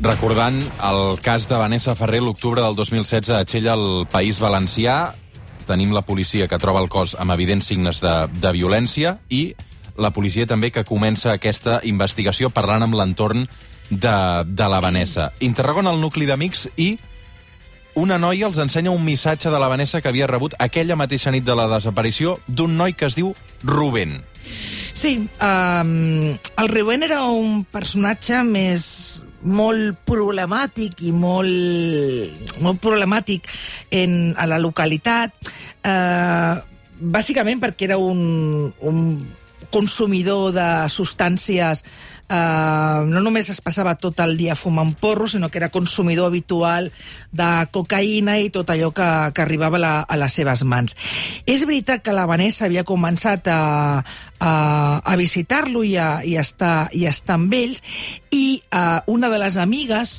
recordant 0.00 0.58
el 0.86 1.18
cas 1.22 1.48
de 1.50 1.56
Vanessa 1.58 1.94
Ferrer 1.98 2.20
l'octubre 2.22 2.62
del 2.62 2.76
2016 2.78 3.34
a 3.34 3.44
Txella, 3.44 3.74
al 3.74 4.06
País 4.10 4.38
Valencià 4.38 5.14
tenim 5.66 5.92
la 5.92 6.04
policia 6.06 6.46
que 6.48 6.58
troba 6.58 6.80
el 6.80 6.88
cos 6.88 7.16
amb 7.18 7.34
evidents 7.34 7.66
signes 7.68 8.00
de, 8.00 8.14
de 8.40 8.52
violència 8.54 9.18
i 9.28 9.52
la 9.98 10.12
policia 10.14 10.46
també 10.46 10.70
que 10.70 10.86
comença 10.86 11.34
aquesta 11.34 11.80
investigació 11.84 12.50
parlant 12.54 12.86
amb 12.86 12.94
l'entorn 12.94 13.48
de, 13.90 14.16
de 14.46 14.68
la 14.70 14.80
Vanessa. 14.80 15.32
Interroguen 15.40 15.90
el 15.90 16.00
nucli 16.00 16.28
d'amics 16.28 16.68
i 16.76 16.92
una 17.98 18.18
noia 18.22 18.46
els 18.46 18.58
ensenya 18.62 18.92
un 18.94 19.04
missatge 19.04 19.50
de 19.50 19.58
la 19.58 19.68
Vanessa 19.68 20.00
que 20.00 20.10
havia 20.10 20.28
rebut 20.30 20.54
aquella 20.62 20.96
mateixa 20.96 21.32
nit 21.34 21.44
de 21.44 21.56
la 21.58 21.66
desaparició 21.70 22.38
d'un 22.46 22.76
noi 22.78 22.94
que 22.94 23.08
es 23.10 23.16
diu 23.18 23.34
Rubén. 23.64 24.20
Sí, 24.98 25.18
um, 25.42 26.36
el 26.62 26.70
Rubén 26.70 27.02
era 27.06 27.24
un 27.26 27.64
personatge 27.66 28.40
més, 28.46 28.86
molt 29.42 29.98
problemàtic 30.08 31.02
i 31.06 31.12
molt, 31.14 32.54
molt 32.62 32.80
problemàtic 32.82 33.50
en, 33.94 34.34
a 34.38 34.46
la 34.50 34.58
localitat, 34.62 35.34
eh, 35.86 36.54
bàsicament 36.98 37.62
perquè 37.62 37.90
era 37.92 37.98
un, 38.02 38.72
un 38.82 39.04
consumidor 39.70 40.52
de 40.56 40.68
substàncies 40.92 41.84
eh, 42.28 43.00
no 43.08 43.22
només 43.24 43.48
es 43.50 43.60
passava 43.64 43.96
tot 44.00 44.20
el 44.24 44.36
dia 44.38 44.56
fumant 44.58 44.94
porro, 44.98 45.28
sinó 45.28 45.48
que 45.48 45.58
era 45.58 45.70
consumidor 45.72 46.28
habitual 46.28 46.90
de 47.32 47.50
cocaïna 47.72 48.38
i 48.40 48.50
tot 48.54 48.70
allò 48.70 48.92
que, 48.94 49.08
que 49.34 49.44
arribava 49.44 49.80
la, 49.80 49.94
a 50.02 50.20
les 50.20 50.38
seves 50.40 50.64
mans. 50.64 50.96
És 51.46 51.66
veritat 51.66 52.04
que 52.04 52.16
la 52.16 52.28
Vanessa 52.28 52.66
havia 52.66 52.86
començat 52.88 53.48
a, 53.52 53.60
a, 54.38 54.52
a 55.02 55.16
visitar-lo 55.20 55.84
i, 55.84 55.96
a, 55.96 56.20
i, 56.24 56.36
a 56.36 56.44
estar, 56.44 56.88
i 56.92 57.06
a 57.06 57.14
estar 57.14 57.38
amb 57.38 57.54
ells, 57.54 57.82
i 58.30 58.60
eh, 58.60 59.00
una 59.06 59.32
de 59.32 59.42
les 59.42 59.56
amigues 59.56 60.18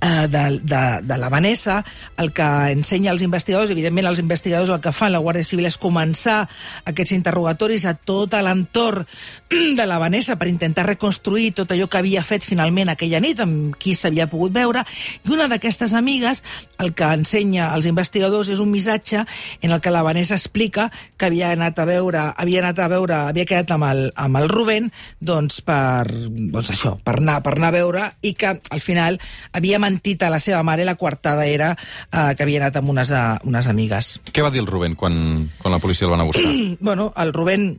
de, 0.00 0.60
de, 0.62 1.00
de 1.02 1.18
la 1.18 1.28
Vanessa, 1.28 1.84
el 2.16 2.32
que 2.32 2.48
ensenya 2.72 3.10
als 3.12 3.22
investigadors, 3.22 3.70
evidentment 3.70 4.08
els 4.08 4.20
investigadors 4.22 4.70
el 4.72 4.80
que 4.80 4.92
fan, 4.96 5.12
la 5.12 5.20
Guàrdia 5.20 5.44
Civil, 5.44 5.68
és 5.68 5.76
començar 5.80 6.46
aquests 6.88 7.12
interrogatoris 7.16 7.84
a 7.84 7.94
tot 7.94 8.32
l'entorn 8.40 9.04
de 9.50 9.86
la 9.86 9.98
Vanessa 10.00 10.38
per 10.40 10.48
intentar 10.48 10.86
reconstruir 10.86 11.50
tot 11.58 11.72
allò 11.74 11.88
que 11.90 12.00
havia 12.00 12.24
fet 12.24 12.46
finalment 12.46 12.88
aquella 12.88 13.20
nit, 13.20 13.42
amb 13.44 13.76
qui 13.76 13.94
s'havia 13.94 14.28
pogut 14.30 14.54
veure, 14.56 14.84
i 15.26 15.34
una 15.34 15.48
d'aquestes 15.52 15.92
amigues 15.92 16.42
el 16.80 16.94
que 16.96 17.10
ensenya 17.20 17.70
als 17.74 17.88
investigadors 17.90 18.48
és 18.48 18.60
un 18.62 18.70
missatge 18.72 19.26
en 19.60 19.70
el 19.70 19.80
que 19.84 19.92
la 19.92 20.04
Vanessa 20.06 20.38
explica 20.38 20.88
que 21.18 21.28
havia 21.28 21.52
anat 21.52 21.78
a 21.78 21.84
veure, 21.88 22.30
havia 22.36 22.64
anat 22.64 22.80
a 22.80 22.88
veure, 22.88 23.18
havia 23.28 23.44
quedat 23.48 23.74
amb 23.76 23.88
el, 23.90 24.02
amb 24.16 24.40
el 24.40 24.48
Rubén, 24.48 24.88
doncs 25.20 25.60
per, 25.66 26.08
doncs 26.08 26.72
això, 26.72 26.96
per 27.04 27.18
anar, 27.18 27.40
per 27.44 27.56
anar 27.58 27.68
a 27.68 27.76
veure, 27.76 28.08
i 28.24 28.32
que 28.38 28.56
al 28.56 28.80
final 28.80 29.20
havia 29.52 29.80
mentit 29.90 30.22
a 30.22 30.30
la 30.32 30.40
seva 30.42 30.62
mare, 30.66 30.86
la 30.86 30.96
quartada 30.96 31.46
era 31.50 31.74
eh, 31.74 32.32
que 32.36 32.46
havia 32.46 32.62
anat 32.64 32.80
amb 32.80 32.94
unes, 32.94 33.10
uh, 33.10 33.36
unes 33.50 33.68
amigues. 33.70 34.16
Què 34.30 34.46
va 34.46 34.54
dir 34.54 34.62
el 34.62 34.70
Rubén 34.70 34.96
quan, 34.98 35.14
quan 35.60 35.74
la 35.74 35.82
policia 35.82 36.06
el 36.06 36.14
van 36.14 36.24
a 36.24 36.28
buscar? 36.30 36.50
bueno, 36.80 37.12
el 37.16 37.34
Rubén 37.34 37.72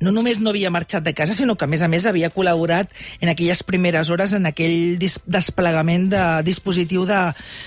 no 0.00 0.10
només 0.10 0.40
no 0.40 0.50
havia 0.50 0.72
marxat 0.74 1.04
de 1.04 1.14
casa, 1.14 1.36
sinó 1.36 1.56
que, 1.56 1.66
a 1.66 1.70
més 1.70 1.82
a 1.82 1.88
més, 1.88 2.06
havia 2.06 2.32
col·laborat 2.34 2.90
en 3.20 3.30
aquelles 3.30 3.62
primeres 3.66 4.10
hores 4.10 4.34
en 4.34 4.48
aquell 4.50 4.98
desplegament 4.98 6.08
de 6.12 6.24
dispositiu 6.46 7.06
de, 7.08 7.20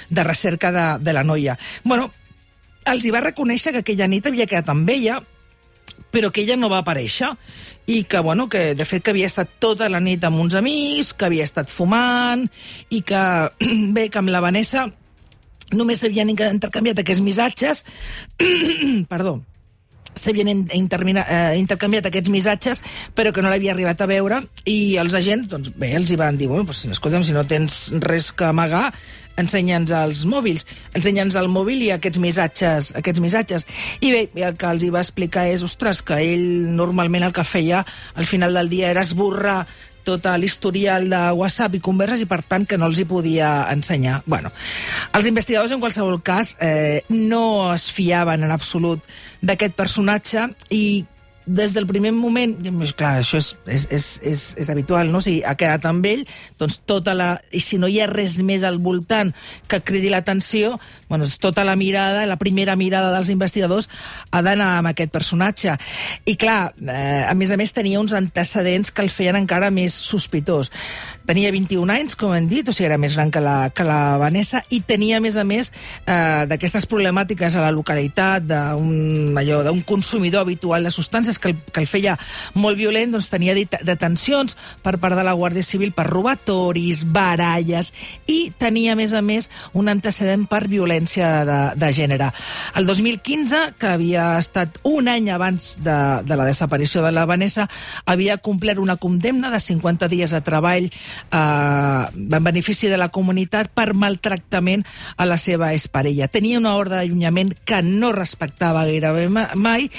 de 0.10 0.28
recerca 0.28 0.72
de, 0.76 0.88
de 1.04 1.16
la 1.16 1.24
noia. 1.24 1.58
Bueno, 1.84 2.12
els 2.88 3.06
hi 3.06 3.14
va 3.16 3.24
reconèixer 3.24 3.74
que 3.76 3.84
aquella 3.86 4.10
nit 4.12 4.28
havia 4.28 4.48
quedat 4.50 4.70
amb 4.74 4.90
ella, 4.92 5.22
però 6.18 6.32
que 6.34 6.42
ella 6.42 6.58
no 6.58 6.72
va 6.74 6.82
aparèixer. 6.82 7.30
I 7.88 8.02
que, 8.10 8.20
bueno, 8.26 8.50
que 8.50 8.74
de 8.76 8.86
fet 8.90 9.06
que 9.06 9.14
havia 9.14 9.30
estat 9.30 9.60
tota 9.62 9.88
la 9.88 10.02
nit 10.04 10.24
amb 10.26 10.42
uns 10.42 10.58
amics, 10.58 11.14
que 11.14 11.30
havia 11.30 11.46
estat 11.46 11.70
fumant 11.70 12.48
i 12.90 13.04
que, 13.06 13.22
bé, 13.96 14.08
que 14.10 14.24
amb 14.24 14.34
la 14.34 14.42
Vanessa 14.44 14.88
només 15.78 16.02
s'havien 16.02 16.32
intercanviat 16.32 17.04
aquests 17.04 17.22
missatges, 17.22 17.84
perdó, 19.12 19.38
s'havien 20.18 20.50
eh, 20.50 20.80
intercanviat 21.60 22.10
aquests 22.10 22.32
missatges, 22.34 22.82
però 23.16 23.34
que 23.36 23.44
no 23.44 23.52
l'havia 23.52 23.76
arribat 23.76 24.02
a 24.02 24.10
veure, 24.10 24.42
i 24.66 24.98
els 24.98 25.16
agents, 25.18 25.50
doncs 25.52 25.74
bé, 25.76 25.94
els 26.00 26.12
hi 26.12 26.20
van 26.20 26.40
dir, 26.40 26.50
bueno, 26.52 26.66
doncs, 26.68 26.86
escolta'm, 26.98 27.28
si 27.28 27.36
no 27.36 27.46
tens 27.48 27.92
res 28.04 28.32
que 28.32 28.48
amagar, 28.48 28.90
ensenya'ns 29.38 29.94
els 29.96 30.24
mòbils, 30.29 30.65
ensenya'ns 30.98 31.38
el 31.39 31.50
mòbil 31.51 31.84
i 31.88 31.91
aquests 31.96 32.22
missatges, 32.22 32.94
aquests 32.98 33.24
missatges. 33.24 33.67
I 34.01 34.13
bé, 34.13 34.24
el 34.44 34.58
que 34.58 34.72
els 34.72 34.86
hi 34.86 34.94
va 34.94 35.03
explicar 35.06 35.48
és, 35.51 35.65
ostres, 35.65 36.01
que 36.01 36.20
ell 36.22 36.48
normalment 36.77 37.27
el 37.27 37.36
que 37.36 37.46
feia 37.48 37.84
al 38.15 38.25
final 38.29 38.58
del 38.58 38.72
dia 38.74 38.91
era 38.91 39.06
esborrar 39.06 39.62
tot 40.08 40.27
l'historial 40.39 41.10
de 41.12 41.20
WhatsApp 41.36 41.75
i 41.75 41.84
converses 41.84 42.24
i, 42.24 42.29
per 42.29 42.39
tant, 42.48 42.63
que 42.67 42.77
no 42.79 42.88
els 42.88 43.01
hi 43.01 43.06
podia 43.10 43.67
ensenyar. 43.74 44.22
Bueno, 44.25 44.53
els 45.17 45.27
investigadors, 45.27 45.74
en 45.75 45.84
qualsevol 45.84 46.22
cas, 46.24 46.56
eh, 46.63 47.03
no 47.12 47.74
es 47.74 47.89
fiaven 47.91 48.48
en 48.48 48.56
absolut 48.56 49.03
d'aquest 49.44 49.75
personatge 49.75 50.48
i 50.72 51.03
des 51.48 51.74
del 51.74 51.88
primer 51.88 52.12
moment, 52.12 52.54
més 52.75 52.92
clar, 52.98 53.16
això 53.22 53.39
és, 53.39 53.54
és, 53.66 53.88
és, 53.89 54.06
és, 54.27 54.44
és 54.60 54.70
habitual, 54.70 55.10
no? 55.12 55.22
Si 55.24 55.39
ha 55.48 55.56
quedat 55.60 55.88
amb 55.88 56.06
ell, 56.06 56.25
doncs 56.60 56.82
tota 56.86 57.16
la... 57.16 57.30
I 57.56 57.62
si 57.63 57.80
no 57.80 57.88
hi 57.88 58.01
ha 58.04 58.10
res 58.12 58.38
més 58.46 58.66
al 58.68 58.82
voltant 58.84 59.32
que 59.72 59.80
cridi 59.88 60.12
l'atenció, 60.12 60.75
bueno, 61.08 61.24
doncs 61.24 61.39
tota 61.42 61.63
la 61.63 61.77
mirada, 61.80 62.25
la 62.27 62.38
primera 62.38 62.75
mirada 62.75 63.13
dels 63.16 63.32
investigadors 63.34 63.88
ha 64.32 64.44
d'anar 64.44 64.74
amb 64.82 64.92
aquest 64.92 65.13
personatge. 65.16 65.77
I 66.27 66.36
clar, 66.36 66.74
eh, 66.84 67.24
a 67.24 67.34
més 67.34 67.56
a 67.56 67.58
més 67.58 67.74
tenia 67.74 68.01
uns 68.04 68.13
antecedents 68.18 68.92
que 68.92 69.06
el 69.06 69.13
feien 69.13 69.39
encara 69.39 69.72
més 69.72 69.96
sospitós. 69.96 70.72
Tenia 71.27 71.51
21 71.51 71.92
anys, 71.92 72.16
com 72.20 72.36
hem 72.36 72.46
dit, 72.51 72.68
o 72.68 72.75
sigui, 72.75 72.88
era 72.88 73.00
més 73.00 73.16
gran 73.16 73.32
que 73.32 73.42
la, 73.44 73.70
que 73.75 73.88
la 73.88 74.18
Vanessa, 74.20 74.62
i 74.72 74.82
tenia, 74.88 75.18
a 75.18 75.24
més 75.24 75.36
a 75.39 75.44
més, 75.48 75.72
eh, 76.06 76.46
d'aquestes 76.48 76.88
problemàtiques 76.92 77.56
a 77.56 77.66
la 77.66 77.74
localitat, 77.75 78.46
d'un 78.48 79.36
d'un 79.38 79.82
consumidor 79.82 80.42
habitual 80.42 80.84
de 80.84 80.92
substàncies 80.92 81.37
que 81.39 81.50
el, 81.53 81.58
que 81.74 81.82
el 81.84 81.88
feia 81.88 82.17
molt 82.56 82.77
violent, 82.77 83.12
doncs 83.15 83.29
tenia 83.29 83.56
det- 83.58 83.82
detencions 83.86 84.58
per 84.84 84.98
part 85.01 85.15
de 85.17 85.24
la 85.24 85.34
Guàrdia 85.38 85.63
Civil 85.63 85.91
per 85.94 86.08
robatoris, 86.08 87.06
baralles, 87.12 87.94
i 88.27 88.51
tenia, 88.58 88.94
a 88.94 89.00
més 89.00 89.13
a 89.13 89.22
més, 89.22 89.50
un 89.74 89.89
antecedent 89.89 90.48
per 90.50 90.63
violència 90.67 91.46
de, 91.48 91.60
de 91.79 91.91
gènere. 91.94 92.32
El 92.75 92.86
2015, 92.88 93.74
que 93.79 93.88
havia 93.96 94.38
estat 94.39 94.79
un 94.84 95.08
any 95.08 95.29
abans 95.34 95.75
de, 95.84 95.98
de 96.27 96.36
la 96.39 96.46
desaparició 96.48 97.01
de 97.06 97.12
la 97.12 97.25
Vanessa, 97.25 97.67
havia 98.06 98.38
complert 98.38 98.79
una 98.79 98.98
condemna 98.98 99.50
de 99.51 99.60
50 99.60 100.08
dies 100.08 100.32
de 100.32 100.41
treball 100.41 100.89
eh, 100.89 102.06
en 102.17 102.44
benefici 102.44 102.88
de 102.88 102.98
la 102.98 103.10
comunitat 103.10 103.70
per 103.74 103.94
maltractament 103.94 104.86
a 105.17 105.25
la 105.25 105.38
seva 105.38 105.74
exparella. 105.74 106.27
Tenia 106.27 106.60
una 106.60 106.75
ordre 106.75 106.98
d'allunyament 107.01 107.53
que 107.67 107.82
no 107.84 108.12
respectava 108.15 108.86
gairebé 108.88 109.27
ma- 109.29 109.50
mai 109.56 109.89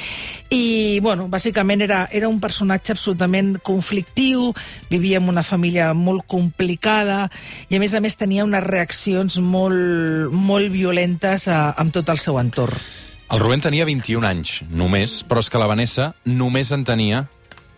i, 0.51 0.99
bueno, 1.03 1.28
bàsicament 1.31 1.83
era, 1.85 2.03
era 2.13 2.29
un 2.29 2.41
personatge 2.41 2.95
absolutament 2.95 3.57
conflictiu, 3.65 4.53
vivia 4.91 5.21
en 5.21 5.29
una 5.29 5.45
família 5.47 5.93
molt 5.95 6.27
complicada 6.27 7.27
i, 7.69 7.77
a 7.77 7.83
més 7.83 7.95
a 7.95 8.03
més, 8.05 8.17
tenia 8.19 8.47
unes 8.47 8.65
reaccions 8.65 9.39
molt, 9.45 10.33
molt 10.33 10.73
violentes 10.73 11.49
a, 11.49 11.75
amb 11.79 11.95
tot 11.95 12.09
el 12.09 12.21
seu 12.21 12.41
entorn. 12.41 12.77
El 13.29 13.43
Rubén 13.43 13.61
tenia 13.61 13.85
21 13.85 14.25
anys, 14.25 14.53
només, 14.73 15.21
però 15.29 15.43
és 15.45 15.51
que 15.53 15.61
la 15.61 15.69
Vanessa 15.69 16.15
només 16.25 16.73
en 16.73 16.87
tenia 16.89 17.27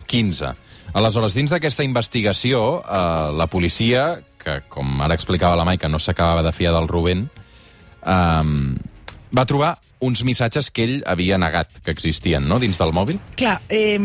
15. 0.07 0.53
Aleshores, 0.95 1.35
dins 1.35 1.51
d'aquesta 1.51 1.83
investigació, 1.83 2.79
eh, 2.79 3.31
la 3.35 3.47
policia, 3.51 4.21
que 4.39 4.61
com 4.71 5.01
ara 5.03 5.15
explicava 5.15 5.59
la 5.59 5.67
Maica, 5.67 5.89
no 5.91 5.99
s'acabava 5.99 6.43
de 6.43 6.51
fiar 6.55 6.71
del 6.75 6.87
Rubén, 6.87 7.27
eh, 8.01 8.43
va 9.31 9.45
trobar 9.47 9.77
uns 10.01 10.23
missatges 10.27 10.71
que 10.73 10.85
ell 10.87 10.95
havia 11.05 11.37
negat 11.41 11.81
que 11.85 11.93
existien, 11.93 12.47
no?, 12.49 12.59
dins 12.61 12.79
del 12.81 12.93
mòbil. 12.95 13.21
Clar, 13.39 13.59
eh, 13.69 13.97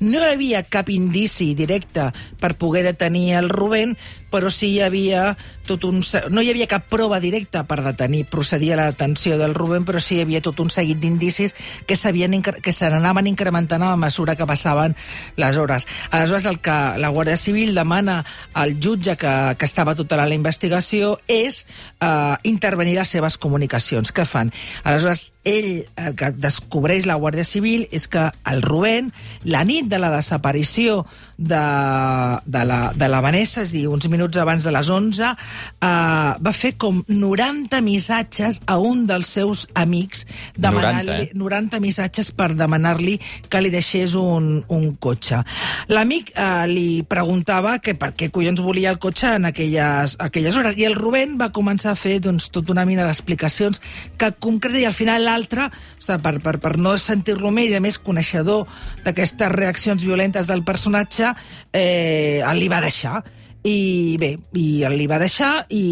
no 0.00 0.20
hi 0.20 0.32
havia 0.32 0.62
cap 0.62 0.90
indici 0.92 1.54
directe 1.58 2.10
per 2.40 2.54
poder 2.58 2.84
detenir 2.86 3.34
el 3.38 3.48
Rubén, 3.48 3.96
però 4.30 4.50
sí 4.52 4.74
hi 4.74 4.82
havia 4.84 5.32
tot 5.68 5.84
un... 5.84 6.00
No 6.32 6.42
hi 6.42 6.50
havia 6.52 6.68
cap 6.68 6.86
prova 6.88 7.20
directa 7.20 7.64
per 7.68 7.80
detenir, 7.84 8.24
procedir 8.28 8.72
a 8.72 8.78
la 8.80 8.88
detenció 8.90 9.38
del 9.40 9.54
Rubén, 9.56 9.84
però 9.88 10.00
sí 10.00 10.18
hi 10.18 10.24
havia 10.24 10.42
tot 10.44 10.60
un 10.60 10.70
seguit 10.70 11.00
d'indicis 11.00 11.54
que 11.86 11.96
que 11.98 12.72
se 12.72 12.90
n'anaven 12.90 13.26
incrementant 13.26 13.82
a 13.82 13.96
mesura 13.96 14.36
que 14.36 14.46
passaven 14.46 14.96
les 15.36 15.56
hores. 15.56 15.86
Aleshores, 16.10 16.46
el 16.46 16.60
que 16.60 16.76
la 16.96 17.10
Guàrdia 17.10 17.36
Civil 17.36 17.74
demana 17.74 18.24
al 18.54 18.78
jutge 18.80 19.16
que, 19.16 19.32
que 19.58 19.66
estava 19.66 19.94
tota 19.94 20.16
la 20.16 20.28
investigació 20.34 21.18
és 21.28 21.66
eh, 22.00 22.36
intervenir 22.44 22.96
les 22.98 23.08
seves 23.08 23.38
comunicacions. 23.38 24.12
Què 24.12 24.24
fan? 24.24 24.52
Aleshores, 24.84 25.32
ell, 25.44 25.86
el 25.96 26.16
que 26.18 26.30
descobreix 26.36 27.06
la 27.08 27.18
Guàrdia 27.20 27.44
Civil 27.44 27.86
és 27.92 28.08
que 28.08 28.28
el 28.48 28.62
Rubén, 28.62 29.12
la 29.44 29.64
nit 29.68 29.87
de 29.88 29.98
la 29.98 30.10
desaparició 30.14 31.04
de, 31.38 32.40
de, 32.44 32.64
la, 32.64 32.92
de 32.94 33.08
la 33.08 33.20
Vanessa, 33.22 33.62
és 33.62 33.70
a 33.70 33.76
dir, 33.76 33.84
uns 33.86 34.08
minuts 34.10 34.36
abans 34.42 34.64
de 34.66 34.72
les 34.74 34.88
11, 34.90 35.22
eh, 35.22 35.86
va 36.42 36.52
fer 36.54 36.72
com 36.80 36.98
90 37.06 37.78
missatges 37.86 38.58
a 38.66 38.78
un 38.82 39.04
dels 39.06 39.30
seus 39.38 39.66
amics 39.78 40.24
90, 40.26 40.62
demanant-li 40.66 41.28
eh? 41.28 41.36
90 41.38 41.80
missatges 41.84 42.32
per 42.34 42.50
demanar-li 42.58 43.16
que 43.48 43.62
li 43.62 43.70
deixés 43.70 44.16
un, 44.18 44.64
un 44.74 44.88
cotxe. 44.98 45.44
L'amic 45.94 46.32
eh, 46.34 46.66
li 46.70 46.88
preguntava 47.06 47.76
que 47.78 47.94
per 47.94 48.10
què 48.18 48.32
collons 48.34 48.62
volia 48.64 48.90
el 48.90 48.98
cotxe 48.98 49.36
en 49.38 49.46
aquelles, 49.52 50.16
aquelles 50.18 50.58
hores, 50.58 50.74
i 50.74 50.88
el 50.90 50.98
Rubén 50.98 51.38
va 51.38 51.52
començar 51.54 51.94
a 51.94 51.98
fer 51.98 52.18
doncs, 52.24 52.50
tota 52.50 52.74
una 52.74 52.86
mina 52.88 53.06
d'explicacions 53.06 53.78
que 54.18 54.32
concreta, 54.42 54.82
i 54.82 54.88
al 54.90 54.96
final 54.96 55.22
l'altre, 55.22 55.70
per, 56.02 56.34
per, 56.42 56.56
per 56.58 56.74
no 56.82 56.96
sentir-lo 56.98 57.54
més, 57.54 57.70
i 57.70 57.78
a 57.78 57.84
més 57.84 58.00
coneixedor 58.02 58.66
d'aquestes 59.06 59.54
reaccions 59.54 60.02
violentes 60.02 60.50
del 60.50 60.66
personatge, 60.66 61.27
eh, 61.72 62.40
el 62.44 62.62
li 62.62 62.70
va 62.70 62.82
deixar. 62.84 63.20
I 63.68 64.16
bé, 64.20 64.30
i 64.56 64.84
el 64.86 64.94
li 64.96 65.08
va 65.10 65.18
deixar 65.18 65.66
i, 65.74 65.82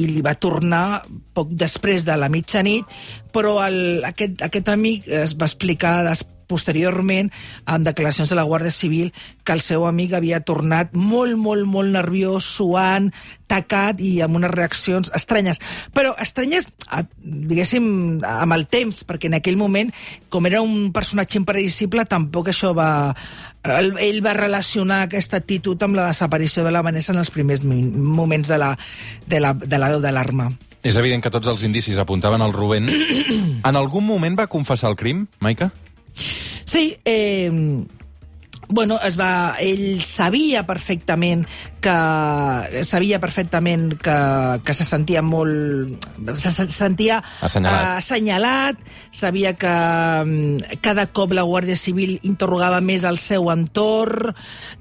i 0.00 0.04
li 0.06 0.20
va 0.24 0.36
tornar 0.38 1.02
poc 1.34 1.50
després 1.50 2.06
de 2.06 2.14
la 2.16 2.28
mitjanit, 2.30 2.86
però 3.34 3.56
el, 3.66 4.04
aquest, 4.06 4.38
aquest 4.46 4.70
amic 4.72 5.08
es 5.24 5.34
va 5.36 5.48
explicar 5.50 5.96
des, 6.06 6.22
posteriorment 6.48 7.30
en 7.68 7.84
declaracions 7.86 8.30
de 8.32 8.38
la 8.38 8.46
Guàrdia 8.48 8.74
Civil 8.74 9.12
que 9.44 9.54
el 9.56 9.62
seu 9.64 9.86
amic 9.88 10.14
havia 10.16 10.40
tornat 10.40 10.94
molt, 10.96 11.36
molt, 11.38 11.66
molt 11.68 11.92
nerviós, 11.94 12.48
suant, 12.58 13.10
tacat 13.48 14.00
i 14.04 14.18
amb 14.24 14.40
unes 14.40 14.52
reaccions 14.52 15.12
estranyes. 15.16 15.60
Però 15.96 16.14
estranyes, 16.20 16.68
diguéssim, 17.18 18.20
amb 18.24 18.56
el 18.56 18.66
temps, 18.70 19.04
perquè 19.08 19.30
en 19.30 19.38
aquell 19.38 19.60
moment, 19.60 19.92
com 20.28 20.48
era 20.48 20.62
un 20.64 20.90
personatge 20.92 21.40
imprevisible, 21.40 22.08
tampoc 22.08 22.52
això 22.52 22.74
va... 22.76 22.90
Ell, 23.68 23.90
ell 24.00 24.20
va 24.24 24.36
relacionar 24.36 25.02
aquesta 25.04 25.40
actitud 25.40 25.82
amb 25.82 25.98
la 25.98 26.06
desaparició 26.08 26.62
de 26.64 26.70
la 26.72 26.80
Vanessa 26.86 27.12
en 27.12 27.18
els 27.20 27.32
primers 27.34 27.64
moments 27.66 28.48
de 28.48 28.56
la, 28.60 28.70
de 29.26 29.40
la, 29.42 29.52
de 29.52 29.80
la 29.82 29.90
veu 29.92 30.00
d'alarma. 30.04 30.52
És 30.86 30.96
evident 30.96 31.24
que 31.24 31.32
tots 31.34 31.50
els 31.50 31.64
indicis 31.66 31.98
apuntaven 31.98 32.42
al 32.42 32.54
Rubén. 32.54 32.88
en 33.68 33.76
algun 33.76 34.06
moment 34.06 34.38
va 34.38 34.46
confessar 34.46 34.92
el 34.92 34.96
crim, 35.00 35.26
Maica? 35.42 35.72
Sí, 36.64 36.96
eh, 37.04 37.50
bueno, 38.68 38.98
es 39.00 39.16
va, 39.18 39.56
ell 39.60 40.02
sabia 40.04 40.64
perfectament 40.68 41.46
que 41.80 41.94
sabia 42.84 43.20
perfectament 43.22 43.94
que, 44.02 44.16
que 44.66 44.74
se 44.74 44.84
sentia 44.84 45.22
molt 45.22 45.94
se, 46.34 46.50
se 46.52 46.66
sentia 46.68 47.22
Assenyalat. 47.40 47.78
eh, 47.80 47.96
assenyalat, 48.02 48.82
sabia 49.10 49.54
que 49.56 49.72
mm, 49.72 50.80
cada 50.84 51.06
cop 51.06 51.32
la 51.32 51.46
Guàrdia 51.48 51.78
Civil 51.80 52.18
interrogava 52.28 52.82
més 52.84 53.06
el 53.08 53.16
seu 53.22 53.48
entorn 53.54 54.34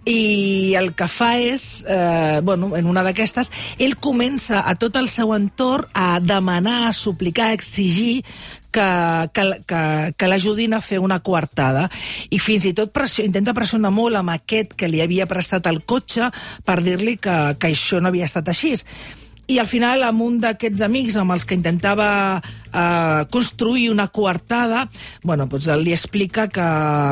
i 0.10 0.76
el 0.80 0.92
que 0.98 1.08
fa 1.08 1.36
és, 1.40 1.86
eh, 1.88 2.42
bueno, 2.44 2.74
en 2.76 2.92
una 2.92 3.06
d'aquestes, 3.08 3.54
ell 3.80 3.96
comença 3.96 4.66
a 4.68 4.76
tot 4.76 5.00
el 5.00 5.08
seu 5.08 5.32
entorn 5.38 5.88
a 5.94 6.20
demanar, 6.20 6.88
a 6.90 6.96
suplicar, 6.98 7.52
a 7.52 7.58
exigir 7.58 8.24
que, 8.72 8.88
que, 9.34 9.46
que, 9.68 9.82
que 10.18 10.30
l'ajudin 10.30 10.78
a 10.78 10.82
fer 10.84 11.00
una 11.04 11.20
coartada 11.20 11.88
i 12.30 12.40
fins 12.40 12.68
i 12.70 12.74
tot 12.78 12.94
pressió, 12.96 13.26
intenta 13.28 13.56
pressionar 13.58 13.94
molt 13.94 14.20
amb 14.20 14.36
aquest 14.36 14.76
que 14.78 14.90
li 14.92 15.02
havia 15.04 15.30
prestat 15.30 15.70
el 15.72 15.84
cotxe 15.86 16.32
per 16.66 16.82
dir-li 16.84 17.18
que, 17.22 17.38
que 17.60 17.72
això 17.72 18.02
no 18.02 18.12
havia 18.12 18.28
estat 18.30 18.52
així. 18.54 18.76
I 19.48 19.60
al 19.62 19.68
final, 19.72 20.02
amb 20.04 20.20
un 20.26 20.42
d'aquests 20.44 20.82
amics 20.84 21.16
amb 21.16 21.32
els 21.32 21.46
que 21.48 21.56
intentava 21.56 22.08
eh, 22.42 23.22
construir 23.32 23.86
una 23.94 24.10
coartada, 24.12 24.82
bueno, 25.24 25.46
doncs 25.48 25.70
li 25.80 25.94
explica 25.96 26.50
que, 26.52 26.66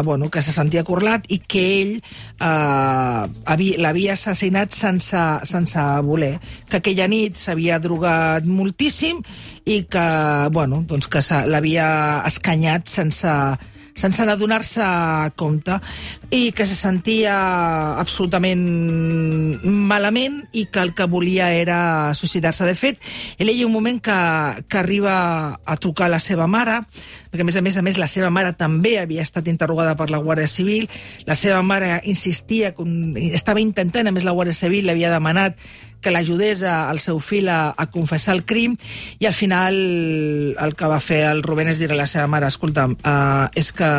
bueno, 0.03 0.27
que 0.29 0.41
se 0.43 0.51
sentia 0.51 0.83
curlat 0.83 1.29
i 1.31 1.37
que 1.39 1.63
ell 1.81 1.93
eh, 1.95 3.21
havia- 3.45 3.79
l'havia 3.79 4.17
assassinat 4.19 4.75
sense, 4.75 5.21
sense 5.47 5.85
voler, 6.03 6.33
que 6.67 6.81
aquella 6.83 7.07
nit 7.07 7.39
s'havia 7.39 7.79
drogat 7.79 8.43
moltíssim 8.43 9.23
i 9.63 9.85
que, 9.87 10.05
bueno, 10.51 10.83
doncs 10.83 11.07
que 11.07 11.23
l'havia 11.47 11.87
escanyat 12.27 12.91
sense, 12.91 13.31
sense 13.95 14.21
adonar-se 14.27 14.83
compte 15.39 15.79
i 16.29 16.51
que 16.51 16.65
se 16.67 16.75
sentia 16.75 17.35
absolutament 18.01 18.65
malament 19.63 20.41
i 20.51 20.65
que 20.67 20.83
el 20.83 20.91
que 20.93 21.07
volia 21.07 21.53
era 21.55 22.11
suïcidar-se. 22.13 22.67
De 22.67 22.75
fet, 22.75 22.99
ell 23.39 23.53
hi 23.53 23.63
ha 23.63 23.69
un 23.69 23.73
moment 23.73 24.01
que, 24.03 24.17
que 24.67 24.81
arriba 24.81 25.15
a 25.55 25.77
trucar 25.79 26.09
a 26.09 26.15
la 26.17 26.19
seva 26.19 26.47
mare, 26.51 26.81
perquè 27.31 27.45
a 27.45 27.47
més 27.47 27.55
a 27.55 27.63
més 27.63 27.79
a 27.79 27.85
més 27.87 27.99
la 28.01 28.11
seva 28.11 28.29
mare 28.29 28.51
també 28.59 28.97
havia 28.99 29.23
estat 29.23 29.47
interrogada 29.47 29.95
per 29.95 30.09
la 30.11 30.19
Guàrdia 30.19 30.51
Civil, 30.51 30.89
la 31.25 31.39
seva 31.39 31.63
mare 31.63 32.01
insistia, 32.03 32.75
estava 33.31 33.63
intentant, 33.63 34.07
a 34.07 34.15
més 34.15 34.27
la 34.27 34.35
Guàrdia 34.35 34.57
Civil 34.57 34.91
l'havia 34.91 35.13
demanat 35.13 35.55
que 36.01 36.13
l'ajudés 36.13 36.63
al 36.67 36.99
seu 37.03 37.19
fill 37.19 37.49
a, 37.49 37.73
a 37.77 37.87
confessar 37.91 38.35
el 38.35 38.45
crim 38.45 38.75
i 39.19 39.27
al 39.29 39.33
final 39.33 39.75
el 39.75 40.75
que 40.77 40.91
va 40.91 41.01
fer 41.03 41.23
el 41.29 41.43
Rubén 41.43 41.71
és 41.71 41.81
dir 41.81 41.91
a 41.91 41.97
la 41.97 42.09
seva 42.09 42.27
mare 42.31 42.49
escolta'm, 42.51 42.97
uh, 43.01 43.47
és 43.55 43.71
que 43.75 43.89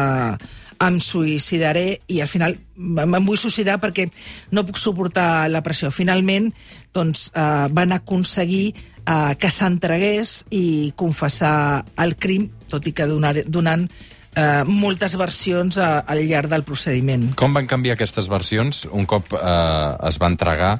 em 0.82 0.98
suïcidaré 1.00 1.86
i 2.12 2.20
al 2.20 2.28
final 2.30 2.56
me'n 2.76 3.24
vull 3.24 3.38
suïcidar 3.40 3.78
perquè 3.82 4.06
no 4.52 4.64
puc 4.68 4.80
suportar 4.80 5.48
la 5.48 5.62
pressió. 5.64 5.90
Finalment, 5.94 6.50
doncs, 6.94 7.30
eh, 7.32 7.66
van 7.72 7.96
aconseguir 7.96 8.74
eh, 8.74 9.32
que 9.40 9.50
s'entregués 9.50 10.42
i 10.50 10.92
confessar 10.96 11.84
el 12.02 12.16
crim, 12.16 12.50
tot 12.68 12.86
i 12.86 12.92
que 12.92 13.08
donar, 13.08 13.34
donant 13.46 13.86
eh, 13.88 14.64
moltes 14.66 15.16
versions 15.16 15.78
a, 15.78 16.00
al 16.04 16.24
llarg 16.28 16.52
del 16.52 16.66
procediment. 16.68 17.30
Com 17.40 17.56
van 17.56 17.68
canviar 17.70 17.96
aquestes 17.96 18.28
versions 18.32 18.84
un 18.92 19.08
cop 19.08 19.32
eh, 19.32 20.08
es 20.10 20.20
va 20.22 20.30
entregar 20.32 20.76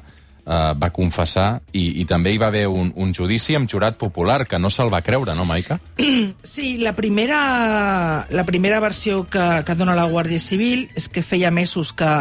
eh, 0.47 0.73
va 0.79 0.91
confessar 0.95 1.61
i, 1.73 2.01
i 2.01 2.05
també 2.09 2.33
hi 2.33 2.41
va 2.41 2.49
haver 2.51 2.65
un, 2.71 2.91
un 2.95 3.13
judici 3.13 3.55
amb 3.57 3.69
jurat 3.69 3.97
popular 3.99 4.45
que 4.47 4.59
no 4.59 4.71
se'l 4.71 4.93
va 4.93 5.03
creure, 5.05 5.35
no, 5.35 5.45
Maica? 5.45 5.79
Sí, 6.47 6.77
la 6.79 6.93
primera, 6.95 8.25
la 8.31 8.43
primera 8.47 8.79
versió 8.79 9.25
que, 9.29 9.63
que 9.67 9.75
dona 9.75 9.97
la 9.97 10.07
Guàrdia 10.07 10.39
Civil 10.39 10.87
és 10.95 11.09
que 11.11 11.21
feia 11.25 11.51
mesos 11.51 11.91
que, 11.97 12.11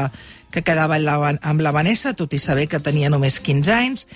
que 0.51 0.63
quedava 0.67 0.99
la, 0.99 1.17
amb 1.37 1.63
la 1.63 1.73
Vanessa, 1.75 2.15
tot 2.19 2.35
i 2.35 2.41
saber 2.43 2.67
que 2.71 2.81
tenia 2.83 3.11
només 3.13 3.39
15 3.45 3.73
anys, 3.75 4.07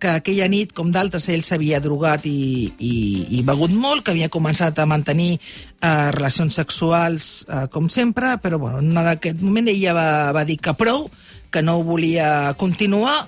que 0.00 0.14
aquella 0.16 0.48
nit, 0.48 0.72
com 0.76 0.90
d'altres, 0.94 1.28
ell 1.28 1.44
s'havia 1.44 1.80
drogat 1.84 2.24
i, 2.26 2.70
i, 2.78 2.94
i 3.36 3.42
begut 3.46 3.74
molt, 3.76 4.04
que 4.04 4.14
havia 4.14 4.30
començat 4.32 4.80
a 4.80 4.88
mantenir 4.88 5.34
eh, 5.36 6.08
relacions 6.16 6.56
sexuals 6.56 7.30
eh, 7.44 7.66
com 7.72 7.90
sempre, 7.92 8.38
però 8.42 8.58
bueno, 8.62 8.80
en 8.80 9.12
aquest 9.12 9.44
moment 9.44 9.68
ella 9.68 9.94
va, 9.96 10.10
va 10.36 10.46
dir 10.48 10.56
que 10.58 10.74
prou, 10.78 11.10
que 11.50 11.62
no 11.66 11.82
volia 11.84 12.54
continuar 12.56 13.26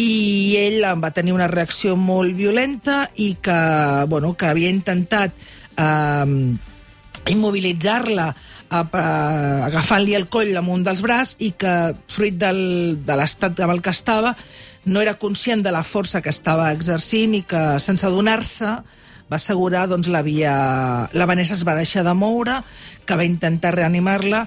i 0.00 0.56
ell 0.58 0.82
va 0.98 1.12
tenir 1.14 1.34
una 1.34 1.48
reacció 1.50 1.94
molt 1.96 2.34
violenta 2.34 3.04
i 3.14 3.36
que, 3.42 3.58
bueno, 4.10 4.34
que 4.34 4.48
havia 4.50 4.72
intentat 4.72 5.36
eh, 5.78 6.54
immobilitzar-la 7.30 8.32
agafant-li 8.74 10.16
el 10.18 10.26
coll 10.32 10.56
amb 10.58 10.72
un 10.74 10.82
dels 10.82 11.02
braç 11.04 11.36
i 11.38 11.52
que, 11.58 11.94
fruit 12.10 12.36
del, 12.40 12.98
de 13.06 13.16
l'estat 13.16 13.60
amb 13.62 13.76
el 13.76 13.82
que 13.84 13.92
estava, 13.94 14.34
no 14.84 15.00
era 15.00 15.14
conscient 15.14 15.62
de 15.62 15.72
la 15.72 15.84
força 15.86 16.20
que 16.20 16.32
estava 16.32 16.72
exercint 16.74 17.36
i 17.38 17.44
que, 17.48 17.62
sense 17.78 18.06
adonar-se, 18.06 18.74
va 19.30 19.38
assegurar 19.38 19.86
doncs, 19.88 20.10
la, 20.12 20.22
via... 20.22 20.54
la 21.12 21.26
Vanessa 21.26 21.54
es 21.54 21.64
va 21.66 21.76
deixar 21.78 22.04
de 22.04 22.14
moure, 22.18 22.60
que 23.06 23.16
va 23.16 23.24
intentar 23.24 23.74
reanimar-la 23.76 24.44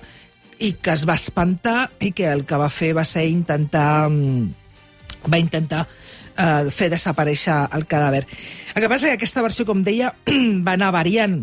i 0.60 0.74
que 0.82 0.94
es 0.94 1.06
va 1.08 1.16
espantar 1.18 1.92
i 2.02 2.12
que 2.18 2.28
el 2.32 2.44
que 2.50 2.58
va 2.58 2.70
fer 2.74 2.94
va 2.98 3.06
ser 3.06 3.28
intentar 3.30 4.10
mm, 4.10 4.67
va 5.26 5.42
intentar 5.42 5.84
eh, 6.38 6.70
fer 6.74 6.90
desaparèixer 6.94 7.58
el 7.78 7.88
cadàver. 7.90 8.24
El 8.76 8.84
que 8.84 8.90
passa 8.90 9.08
és 9.08 9.14
que 9.14 9.20
aquesta 9.22 9.46
versió, 9.46 9.66
com 9.66 9.84
deia, 9.84 10.14
va 10.66 10.78
anar 10.78 10.94
variant 10.96 11.40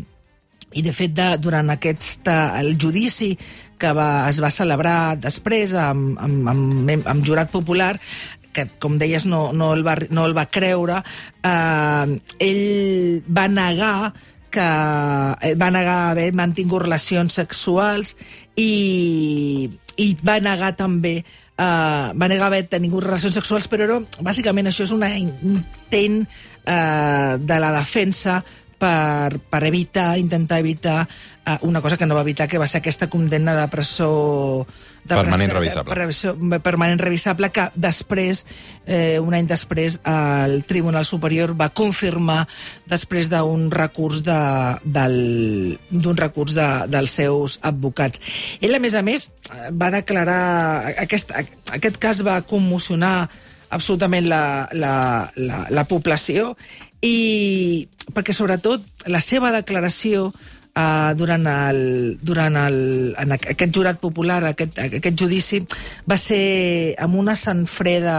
i 0.74 0.82
de 0.82 0.92
fet 0.94 1.12
de, 1.14 1.28
durant 1.38 1.68
aquest 1.70 2.26
el 2.34 2.74
judici 2.80 3.34
que 3.78 3.92
va, 3.94 4.26
es 4.30 4.40
va 4.42 4.50
celebrar 4.54 5.14
després 5.22 5.74
amb, 5.78 6.16
amb, 6.18 6.48
amb, 6.50 7.06
amb 7.10 7.26
jurat 7.26 7.52
popular 7.52 7.92
que, 8.54 8.68
com 8.78 8.96
deies, 8.98 9.26
no, 9.26 9.48
no, 9.52 9.72
el, 9.74 9.82
va, 9.86 9.96
no 10.14 10.28
el 10.28 10.34
va 10.36 10.46
creure, 10.46 11.00
eh, 11.42 12.14
ell 12.46 13.24
va 13.26 13.48
negar 13.50 13.96
que 14.54 15.54
va 15.60 15.70
negar 15.74 15.98
haver 16.10 16.30
mantingut 16.36 16.84
relacions 16.86 17.34
sexuals 17.40 18.14
i, 18.56 19.70
i 19.96 20.12
va 20.22 20.38
negar 20.42 20.74
també 20.78 21.22
Uh, 21.54 22.10
va 22.18 22.26
negar 22.26 22.48
haver 22.48 22.64
tingut 22.66 23.04
relacions 23.04 23.36
sexuals, 23.38 23.68
però 23.70 23.86
no, 23.86 24.00
bàsicament 24.26 24.66
això 24.66 24.88
és 24.88 24.90
un 24.90 25.04
intent 25.06 26.16
uh, 26.26 27.38
de 27.38 27.58
la 27.62 27.68
defensa 27.76 28.40
per, 28.78 29.38
per 29.50 29.62
evitar, 29.68 30.14
intentar 30.18 30.58
evitar 30.62 31.04
uh, 31.04 31.58
una 31.62 31.80
cosa 31.80 31.96
que 31.96 32.06
no 32.06 32.16
va 32.16 32.24
evitar, 32.26 32.48
que 32.48 32.58
va 32.58 32.66
ser 32.70 32.82
aquesta 32.82 33.08
condemna 33.10 33.54
de 33.56 33.68
presó... 33.72 34.66
De 35.04 35.18
permanent 35.18 35.52
presó, 35.52 35.60
revisable. 35.60 35.90
De, 35.90 35.96
presó, 36.00 36.60
permanent 36.64 37.00
revisable, 37.02 37.50
que 37.52 37.66
després, 37.76 38.46
eh, 38.86 39.20
un 39.20 39.34
any 39.36 39.44
després, 39.50 39.98
el 40.08 40.64
Tribunal 40.64 41.04
Superior 41.04 41.52
va 41.58 41.68
confirmar 41.76 42.46
després 42.88 43.28
d'un 43.28 43.66
recurs 43.74 44.22
de, 44.24 44.40
del, 44.84 45.78
d'un 45.90 46.16
recurs 46.16 46.56
de, 46.56 46.68
dels 46.88 47.18
seus 47.20 47.58
advocats. 47.60 48.22
Ell, 48.64 48.72
a 48.72 48.80
més 48.80 48.96
a 48.96 49.04
més, 49.04 49.28
va 49.76 49.92
declarar... 49.92 50.94
Aquest, 51.04 51.36
aquest 51.76 52.00
cas 52.00 52.24
va 52.24 52.40
commocionar 52.48 53.28
absolutament 53.74 54.28
la, 54.30 54.68
la, 54.72 54.94
la, 55.36 55.64
la 55.74 55.84
població 55.90 56.54
i 57.04 57.86
perquè 58.14 58.34
sobretot 58.36 59.08
la 59.12 59.20
seva 59.24 59.52
declaració 59.54 60.28
uh, 60.30 61.12
durant, 61.16 61.46
el, 61.50 61.80
durant 62.22 62.56
el, 62.64 62.78
en 63.20 63.34
aquest 63.36 63.74
jurat 63.74 64.00
popular, 64.02 64.40
aquest, 64.50 64.78
aquest 64.86 65.18
judici, 65.20 65.62
va 66.10 66.18
ser 66.20 66.94
amb 67.02 67.20
una 67.20 67.36
sanfreda 67.36 68.16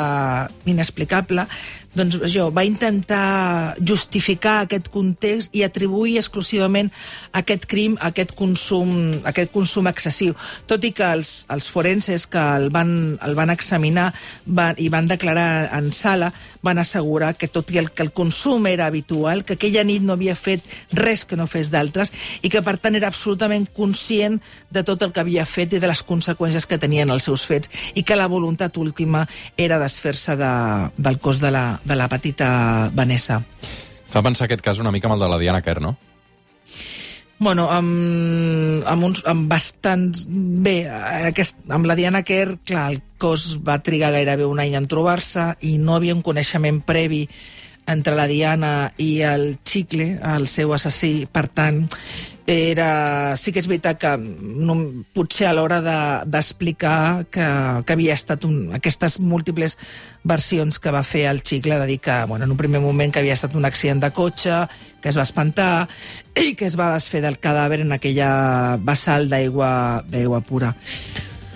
inexplicable, 0.70 1.48
doncs 1.96 2.20
jo, 2.32 2.50
va 2.52 2.66
intentar 2.68 3.76
justificar 3.80 4.62
aquest 4.64 4.90
context 4.94 5.56
i 5.56 5.64
atribuir 5.66 6.18
exclusivament 6.20 6.92
aquest 7.36 7.66
crim, 7.72 7.96
aquest 8.04 8.36
consum, 8.36 9.20
aquest 9.24 9.54
consum 9.54 9.88
excessiu. 9.92 10.36
Tot 10.68 10.84
i 10.84 10.92
que 10.96 11.08
els, 11.08 11.46
els 11.52 11.70
forenses 11.72 12.28
que 12.28 12.42
el 12.60 12.70
van, 12.76 12.92
el 13.24 13.38
van 13.38 13.54
examinar 13.54 14.12
van, 14.46 14.76
i 14.78 14.90
van 14.92 15.08
declarar 15.08 15.70
en 15.76 15.92
sala 15.96 16.34
van 16.66 16.82
assegurar 16.82 17.36
que 17.38 17.48
tot 17.48 17.70
i 17.72 17.80
el, 17.80 17.92
que 17.94 18.04
el 18.04 18.12
consum 18.12 18.66
era 18.68 18.88
habitual, 18.88 19.46
que 19.46 19.54
aquella 19.54 19.84
nit 19.86 20.04
no 20.04 20.16
havia 20.16 20.36
fet 20.36 20.66
res 20.98 21.24
que 21.26 21.38
no 21.38 21.46
fes 21.48 21.70
d'altres 21.72 22.12
i 22.42 22.50
que, 22.50 22.64
per 22.66 22.78
tant, 22.82 22.98
era 22.98 23.12
absolutament 23.12 23.68
conscient 23.76 24.40
de 24.74 24.84
tot 24.84 25.06
el 25.06 25.14
que 25.14 25.22
havia 25.22 25.46
fet 25.46 25.76
i 25.78 25.82
de 25.82 25.90
les 25.90 26.02
conseqüències 26.04 26.66
que 26.66 26.82
tenien 26.82 27.14
els 27.14 27.30
seus 27.30 27.46
fets 27.46 27.70
i 27.94 28.04
que 28.04 28.18
la 28.18 28.28
voluntat 28.32 28.78
última 28.82 29.26
era 29.58 29.80
desfer-se 29.80 30.36
de, 30.40 30.54
del 30.98 31.20
cos 31.22 31.40
de 31.44 31.54
la, 31.54 31.66
de 31.86 31.96
la 31.96 32.10
petita 32.12 32.90
Vanessa. 32.94 33.40
Fa 34.12 34.24
pensar 34.26 34.50
aquest 34.50 34.64
cas 34.66 34.82
una 34.82 34.92
mica 34.92 35.10
amb 35.10 35.18
el 35.18 35.26
de 35.26 35.32
la 35.32 35.40
Diana 35.40 35.62
Kerr, 35.64 35.82
no? 35.84 35.96
Bueno, 37.38 37.68
amb, 37.72 38.86
amb, 38.88 39.04
uns, 39.04 39.22
amb 39.28 39.50
bastants... 39.52 40.24
Bé, 40.30 40.86
aquest, 41.28 41.66
amb 41.70 41.88
la 41.88 41.98
Diana 42.00 42.24
Kerr, 42.24 42.58
clar, 42.64 42.88
el 42.94 43.02
cos 43.20 43.58
va 43.66 43.82
trigar 43.84 44.14
gairebé 44.16 44.48
un 44.48 44.62
any 44.64 44.78
en 44.80 44.88
trobar-se 44.88 45.52
i 45.68 45.76
no 45.78 45.98
havia 45.98 46.16
un 46.16 46.24
coneixement 46.24 46.80
previ 46.88 47.26
entre 47.88 48.16
la 48.16 48.28
Diana 48.28 48.92
i 48.98 49.22
el 49.22 49.58
Chicle, 49.64 50.16
el 50.36 50.48
seu 50.50 50.74
assassí. 50.74 51.28
Per 51.32 51.48
tant, 51.48 51.84
era, 52.46 53.36
sí 53.42 53.50
que 53.50 53.58
és 53.62 53.68
veritat 53.70 53.98
que 53.98 54.12
no, 54.22 54.76
potser 55.18 55.48
a 55.50 55.54
l'hora 55.58 55.80
d'explicar 56.30 56.98
de, 57.24 57.30
que, 57.34 57.48
que 57.86 57.96
havia 57.96 58.14
estat 58.14 58.46
un, 58.46 58.70
aquestes 58.78 59.18
múltiples 59.20 59.78
versions 60.24 60.78
que 60.80 60.94
va 60.94 61.02
fer 61.02 61.26
el 61.32 61.42
Xicle 61.42 61.80
de 61.82 61.88
dir 61.90 62.00
que, 62.06 62.20
bueno, 62.30 62.46
en 62.46 62.54
un 62.54 62.58
primer 62.58 62.82
moment 62.82 63.14
que 63.14 63.24
havia 63.24 63.34
estat 63.34 63.58
un 63.58 63.66
accident 63.66 64.04
de 64.04 64.12
cotxe, 64.14 64.66
que 65.02 65.10
es 65.10 65.18
va 65.18 65.26
espantar 65.26 65.88
i 66.38 66.54
que 66.54 66.70
es 66.70 66.78
va 66.78 66.94
desfer 66.94 67.24
del 67.26 67.40
cadàver 67.42 67.82
en 67.82 67.98
aquella 67.98 68.78
vessal 68.78 69.30
d'aigua 69.30 70.42
pura. 70.46 70.76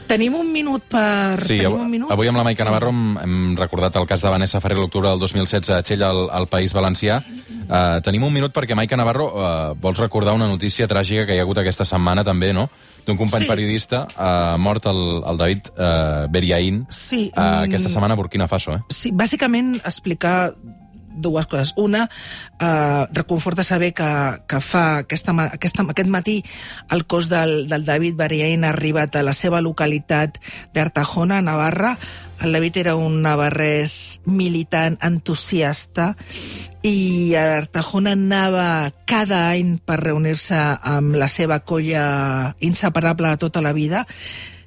Tenim 0.10 0.34
un 0.34 0.48
minut 0.50 0.88
per... 0.90 1.38
Sí, 1.46 1.60
Tenim 1.60 1.84
un 1.84 1.90
minut? 1.92 2.10
avui 2.10 2.30
amb 2.30 2.40
la 2.40 2.46
Maica 2.48 2.66
Navarro 2.66 2.90
hem, 2.90 3.18
hem 3.22 3.36
recordat 3.60 4.00
el 4.00 4.08
cas 4.10 4.24
de 4.26 4.32
Vanessa 4.34 4.62
Ferrer 4.64 4.80
l'octubre 4.80 5.12
del 5.12 5.22
2016 5.22 5.70
a 5.76 5.84
Txell, 5.86 6.04
al, 6.06 6.24
al 6.34 6.48
País 6.50 6.74
Valencià. 6.74 7.20
Uh, 7.70 8.00
tenim 8.02 8.26
un 8.26 8.34
minut 8.34 8.54
perquè, 8.56 8.74
Maica 8.78 8.98
Navarro, 8.98 9.28
uh, 9.30 9.76
vols 9.78 10.02
recordar 10.02 10.34
una 10.34 10.48
notícia 10.50 10.88
tràgica 10.90 11.28
que 11.30 11.38
hi 11.38 11.42
ha 11.42 11.46
hagut 11.46 11.62
aquesta 11.62 11.86
setmana 11.86 12.26
també, 12.26 12.50
no? 12.58 12.66
D'un 13.06 13.20
company 13.20 13.46
sí. 13.46 13.52
periodista 13.52 14.02
uh, 14.10 14.58
mort, 14.58 14.90
el, 14.90 15.04
el 15.30 15.44
David 15.44 15.70
uh, 15.76 16.26
Beriaín, 16.34 16.84
sí, 16.90 17.28
uh, 17.30 17.70
aquesta 17.70 17.94
setmana 17.94 18.18
a 18.18 18.20
Burkina 18.20 18.50
Faso. 18.50 18.80
Eh? 18.80 18.82
Sí, 18.90 19.14
bàsicament 19.14 19.76
explicar 19.84 20.56
dues 21.10 21.48
coses. 21.48 21.74
Una, 21.78 22.10
eh, 22.60 23.06
reconforta 23.12 23.64
saber 23.64 23.94
que, 23.94 24.10
que 24.48 24.62
fa 24.62 24.86
aquesta, 25.04 25.34
aquesta, 25.50 25.84
aquest 25.84 26.10
matí 26.10 26.44
el 26.90 27.06
cos 27.06 27.30
del, 27.30 27.68
del 27.68 27.86
David 27.86 28.16
Bariain 28.16 28.64
ha 28.64 28.74
arribat 28.74 29.16
a 29.16 29.24
la 29.24 29.34
seva 29.34 29.62
localitat 29.62 30.40
d'Artajona, 30.74 31.42
Navarra. 31.42 31.98
El 32.40 32.54
David 32.56 32.78
era 32.78 32.96
un 32.96 33.22
navarrès 33.22 34.22
militant 34.24 34.96
entusiasta 35.04 36.14
i 36.88 37.36
a 37.36 37.58
Artajona 37.58 38.14
anava 38.16 38.94
cada 39.04 39.50
any 39.50 39.76
per 39.84 40.00
reunir-se 40.00 40.56
amb 40.56 41.18
la 41.20 41.28
seva 41.28 41.60
colla 41.60 42.56
inseparable 42.64 43.34
de 43.34 43.42
tota 43.44 43.62
la 43.62 43.74
vida 43.76 44.06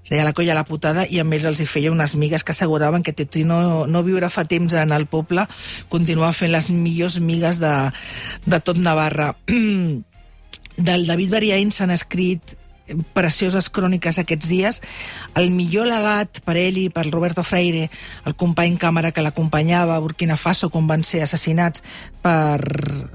es 0.03 0.11
deia 0.11 0.25
la 0.27 0.35
colla 0.35 0.57
la 0.59 0.67
putada 0.67 1.07
i 1.09 1.21
amb 1.23 1.35
ells 1.35 1.47
els 1.51 1.61
hi 1.63 1.67
feia 1.71 1.93
unes 1.93 2.17
migues 2.19 2.43
que 2.45 2.55
asseguraven 2.55 3.05
que 3.07 3.15
tot 3.17 3.37
i 3.39 3.45
no, 3.47 3.87
no 3.87 4.03
viure 4.07 4.31
fa 4.31 4.45
temps 4.45 4.75
en 4.75 4.95
el 4.95 5.07
poble 5.07 5.47
continuava 5.93 6.35
fent 6.37 6.53
les 6.53 6.71
millors 6.75 7.21
migues 7.21 7.63
de, 7.63 7.75
de 8.47 8.61
tot 8.61 8.81
Navarra 8.83 9.33
del 10.89 11.07
David 11.07 11.31
Bariain 11.31 11.71
s'han 11.71 11.95
escrit 11.95 12.57
precioses 13.15 13.71
cròniques 13.71 14.19
aquests 14.19 14.49
dies. 14.51 14.83
El 15.39 15.51
millor 15.55 15.87
legat 15.89 16.43
per 16.45 16.57
ell 16.61 16.79
i 16.83 16.89
per 16.93 17.07
Roberto 17.09 17.45
Freire, 17.47 17.89
el 18.27 18.37
company 18.37 18.77
càmera 18.77 19.13
que 19.13 19.25
l'acompanyava 19.25 19.97
a 19.97 20.03
Burkina 20.03 20.37
Faso 20.37 20.71
quan 20.71 20.91
van 20.91 21.07
ser 21.07 21.23
assassinats 21.23 21.85
per, 22.23 22.61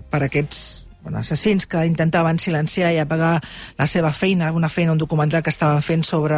per 0.09 0.23
aquests 0.25 0.86
bueno, 1.07 1.19
assassins 1.19 1.65
que 1.65 1.85
intentaven 1.87 2.35
silenciar 2.37 2.91
i 2.91 2.97
apagar 2.99 3.39
la 3.77 3.85
seva 3.87 4.11
feina, 4.11 4.47
alguna 4.47 4.67
feina, 4.67 4.91
un 4.91 4.99
documental 4.99 5.39
que 5.39 5.53
estaven 5.53 5.79
fent 5.79 6.03
sobre 6.03 6.35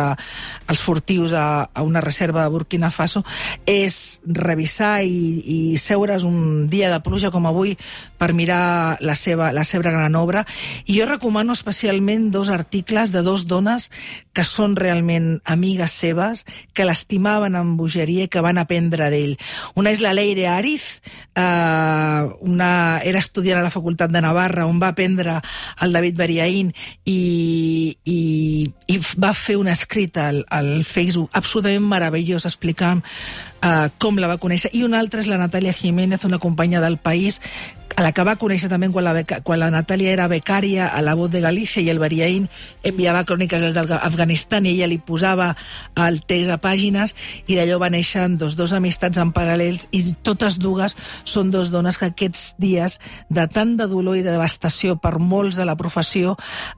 els 0.69 0.83
furtius 0.85 1.33
a, 1.33 1.71
a 1.73 1.81
una 1.81 2.03
reserva 2.05 2.43
de 2.43 2.51
Burkina 2.53 2.91
Faso, 2.93 3.23
és 3.65 4.21
revisar 4.23 5.01
i, 5.01 5.41
i 5.41 5.77
seure's 5.81 6.21
un 6.21 6.67
dia 6.69 6.91
de 6.93 6.99
pluja 7.01 7.31
com 7.33 7.47
avui 7.49 7.79
per 8.21 8.29
mirar 8.37 8.99
la 9.01 9.15
seva, 9.17 9.49
la 9.57 9.65
seva 9.65 9.89
gran 9.89 10.13
obra. 10.13 10.45
I 10.85 10.99
jo 10.99 11.09
recomano 11.09 11.57
especialment 11.57 12.29
dos 12.29 12.53
articles 12.53 13.09
de 13.09 13.25
dos 13.25 13.47
dones 13.49 13.89
que 14.37 14.45
són 14.45 14.77
realment 14.77 15.39
amigues 15.49 15.97
seves, 15.97 16.45
que 16.77 16.85
l'estimaven 16.85 17.57
amb 17.57 17.73
bogeria 17.81 18.27
i 18.27 18.29
que 18.29 18.45
van 18.45 18.61
aprendre 18.61 19.09
d'ell. 19.09 19.33
Una 19.73 19.89
és 19.89 20.05
la 20.05 20.13
Leire 20.13 20.45
Ariz, 20.53 21.01
eh, 21.33 22.21
una, 22.45 23.01
era 23.01 23.17
estudiant 23.17 23.57
a 23.57 23.65
la 23.65 23.73
Facultat 23.73 24.13
de 24.13 24.21
Navarra, 24.21 24.58
on 24.67 24.79
va 24.81 24.91
aprendre 24.93 25.39
el 25.83 25.93
David 25.95 26.17
Bariaín 26.19 26.73
i, 27.05 27.19
i, 28.03 28.21
i 28.87 28.97
va 29.21 29.33
fer 29.37 29.59
un 29.59 29.69
escrit 29.71 30.17
al, 30.17 30.43
al 30.49 30.83
Facebook 30.87 31.35
absolutament 31.37 31.87
meravellós 31.89 32.47
explicant 32.49 33.03
uh, 33.63 33.89
com 33.99 34.19
la 34.19 34.31
va 34.31 34.39
conèixer. 34.41 34.71
I 34.73 34.85
una 34.87 34.99
altra 34.99 35.23
és 35.23 35.29
la 35.31 35.39
Natàlia 35.41 35.73
Jiménez, 35.73 36.25
una 36.25 36.39
companya 36.39 36.81
del 36.81 36.97
País, 36.97 37.41
a 37.99 38.03
la 38.03 38.13
que 38.15 38.23
va 38.23 38.37
conèixer 38.39 38.69
també 38.71 38.87
quan 38.93 39.03
la, 39.03 39.11
beca, 39.11 39.41
quan 39.43 39.59
la 39.59 39.67
Natàlia 39.73 40.13
era 40.13 40.29
becària 40.31 40.87
a 40.87 41.01
la 41.03 41.15
Voz 41.19 41.31
de 41.33 41.41
Galícia 41.43 41.81
i 41.83 41.89
el 41.91 41.99
Bariaín 41.99 42.45
enviava 42.87 43.25
cròniques 43.27 43.65
des 43.65 43.75
d'Afganistan 43.75 44.63
i 44.63 44.71
ella 44.71 44.87
li 44.87 44.99
posava 45.03 45.49
el 46.05 46.21
text 46.23 46.53
a 46.53 46.59
pàgines 46.63 47.15
i 47.47 47.57
d'allò 47.57 47.79
va 47.81 47.91
néixer 47.91 48.23
dos, 48.39 48.55
dos 48.55 48.71
amistats 48.77 49.19
en 49.19 49.33
paral·lels 49.35 49.89
i 49.91 50.03
totes 50.23 50.61
dues 50.63 50.95
són 51.27 51.51
dos 51.51 51.73
dones 51.75 51.99
que 51.99 52.07
aquests 52.13 52.53
dies 52.61 53.01
de 53.27 53.47
tant 53.51 53.75
de 53.75 53.89
dolor 53.91 54.15
i 54.15 54.23
de 54.23 54.31
devastació 54.31 54.95
per 54.95 55.17
molts 55.19 55.59
de 55.59 55.67
la 55.67 55.75
professió 55.75 56.37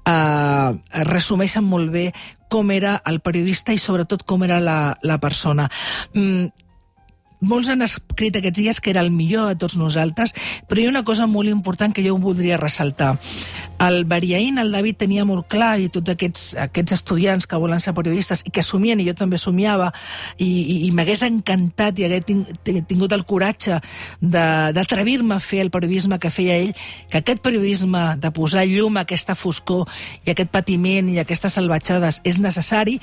eh, 0.09 0.69
resumeixen 1.05 1.67
molt 1.67 1.93
bé 1.93 2.09
com 2.51 2.73
era 2.73 2.97
el 3.05 3.21
periodista 3.21 3.71
i 3.71 3.79
sobretot 3.79 4.25
com 4.27 4.41
era 4.43 4.57
la, 4.59 4.97
la 5.07 5.21
persona. 5.23 5.69
Mm, 6.17 6.49
molts 7.41 7.69
han 7.73 7.81
escrit 7.81 8.37
aquests 8.37 8.59
dies 8.59 8.79
que 8.79 8.91
era 8.93 9.01
el 9.01 9.11
millor 9.11 9.49
de 9.49 9.57
tots 9.59 9.75
nosaltres, 9.77 10.35
però 10.69 10.81
hi 10.81 10.85
ha 10.87 10.93
una 10.93 11.03
cosa 11.03 11.27
molt 11.27 11.49
important 11.49 11.93
que 11.93 12.03
jo 12.05 12.15
voldria 12.21 12.59
ressaltar. 12.61 13.15
El 13.81 14.05
Bariaín, 14.05 14.59
el 14.61 14.71
David, 14.71 14.99
tenia 15.01 15.25
molt 15.25 15.47
clar, 15.49 15.73
i 15.81 15.89
tots 15.89 16.13
aquests, 16.13 16.43
aquests 16.67 16.99
estudiants 16.99 17.47
que 17.49 17.57
volen 17.57 17.81
ser 17.81 17.95
periodistes 17.97 18.45
i 18.45 18.53
que 18.53 18.63
somien, 18.63 19.01
i 19.01 19.07
jo 19.09 19.15
també 19.17 19.39
somiava, 19.41 19.89
i, 20.37 20.45
i, 20.45 20.75
i 20.85 20.91
m'hagués 20.93 21.25
encantat 21.25 21.99
i 21.99 22.05
hagués 22.05 22.27
tingut 22.87 23.15
el 23.17 23.25
coratge 23.25 23.79
d'atrevir-me 24.21 25.35
a 25.35 25.41
fer 25.43 25.63
el 25.65 25.73
periodisme 25.73 26.19
que 26.21 26.29
feia 26.33 26.59
ell, 26.61 26.75
que 27.09 27.23
aquest 27.23 27.41
periodisme 27.41 28.03
de 28.21 28.31
posar 28.35 28.67
llum 28.69 28.99
a 28.99 29.05
aquesta 29.07 29.35
foscor 29.35 29.87
i 30.27 30.35
aquest 30.35 30.53
patiment 30.53 31.09
i 31.09 31.17
aquestes 31.21 31.57
salvatjades 31.57 32.21
és 32.27 32.37
necessari, 32.37 32.99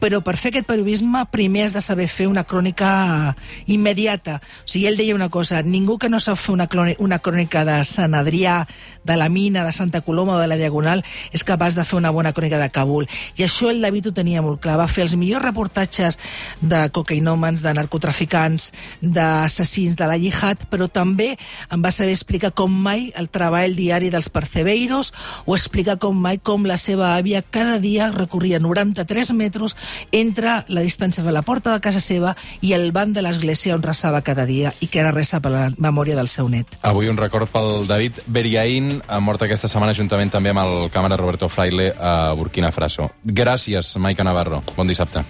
però 0.00 0.20
per 0.24 0.36
fer 0.36 0.50
aquest 0.52 0.68
periodisme 0.68 1.22
primer 1.32 1.66
has 1.66 1.74
de 1.76 1.80
saber 1.80 2.06
fer 2.10 2.26
una 2.28 2.44
crònica 2.44 3.34
immediata. 3.66 4.38
O 4.64 4.68
sigui, 4.68 4.86
ell 4.90 4.98
deia 4.98 5.14
una 5.16 5.30
cosa, 5.32 5.62
ningú 5.62 5.96
que 5.98 6.10
no 6.12 6.20
sap 6.20 6.38
fer 6.40 6.52
una, 6.52 6.68
crònica, 6.68 7.00
una 7.02 7.18
crònica 7.18 7.64
de 7.64 7.78
Sant 7.88 8.14
Adrià, 8.14 8.58
de 9.06 9.16
la 9.16 9.28
mina, 9.28 9.64
de 9.64 9.72
Santa 9.72 10.02
Coloma 10.02 10.36
o 10.36 10.40
de 10.42 10.48
la 10.50 10.58
Diagonal, 10.58 11.04
és 11.32 11.44
capaç 11.46 11.76
de 11.78 11.84
fer 11.86 11.96
una 11.96 12.10
bona 12.10 12.34
crònica 12.36 12.58
de 12.60 12.68
Kabul. 12.74 13.06
I 13.38 13.46
això 13.46 13.70
el 13.70 13.80
David 13.80 14.10
ho 14.10 14.12
tenia 14.16 14.42
molt 14.44 14.60
clar. 14.60 14.76
Va 14.80 14.88
fer 14.90 15.06
els 15.06 15.16
millors 15.16 15.44
reportatges 15.44 16.18
de 16.60 16.82
cocainòmens, 16.92 17.62
de 17.62 17.72
narcotraficants, 17.78 18.72
d'assassins 19.00 19.96
de 19.96 20.10
la 20.10 20.18
jihad, 20.20 20.66
però 20.70 20.90
també 20.92 21.32
em 21.70 21.82
va 21.82 21.94
saber 21.94 22.12
explicar 22.12 22.52
com 22.52 22.72
mai 22.72 23.08
el 23.16 23.30
treball 23.32 23.76
diari 23.78 24.10
dels 24.12 24.28
percebeiros 24.28 25.12
o 25.46 25.54
explicar 25.56 25.96
com 26.02 26.18
mai 26.18 26.38
com 26.42 26.66
la 26.66 26.76
seva 26.76 27.14
àvia 27.16 27.42
cada 27.42 27.78
dia 27.78 28.10
recorria 28.12 28.60
93 28.60 29.32
metres 29.36 29.76
entre 30.12 30.64
la 30.68 30.84
distància 30.84 31.24
de 31.24 31.32
la 31.32 31.42
porta 31.42 31.72
de 31.72 31.80
casa 31.84 32.00
seva 32.00 32.34
i 32.60 32.72
el 32.76 32.92
banc 32.92 33.14
de 33.16 33.22
l'església 33.24 33.74
on 33.76 33.84
resava 33.84 34.22
cada 34.26 34.46
dia 34.46 34.72
i 34.80 34.88
que 34.88 35.00
era 35.00 35.14
resa 35.14 35.40
per 35.40 35.52
la 35.52 35.64
memòria 35.78 36.16
del 36.16 36.28
seu 36.28 36.48
net. 36.48 36.78
Avui 36.82 37.08
un 37.08 37.16
record 37.16 37.50
pel 37.52 37.86
David 37.86 38.20
Beriaín, 38.26 39.00
mort 39.20 39.42
aquesta 39.42 39.68
setmana 39.68 39.94
juntament 39.96 40.30
també 40.32 40.52
amb 40.52 40.64
el 40.64 40.76
càmera 40.94 41.18
Roberto 41.20 41.48
Fraile 41.48 41.92
a 41.98 42.32
Burkina 42.36 42.72
Faso. 42.72 43.10
Gràcies, 43.24 43.96
Maica 43.98 44.24
Navarro. 44.24 44.62
Bon 44.76 44.88
dissabte. 44.88 45.24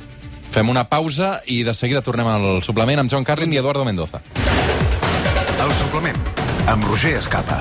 Fem 0.50 0.68
una 0.72 0.86
pausa 0.88 1.40
i 1.52 1.62
de 1.66 1.74
seguida 1.74 2.02
tornem 2.02 2.28
al 2.30 2.62
suplement 2.64 3.02
amb 3.02 3.12
John 3.12 3.24
Carlin 3.24 3.52
i 3.52 3.60
Eduardo 3.60 3.84
Mendoza. 3.84 4.22
El 5.60 5.72
suplement, 5.82 6.20
amb 6.70 6.84
Roger 6.84 7.16
Escapa. 7.18 7.60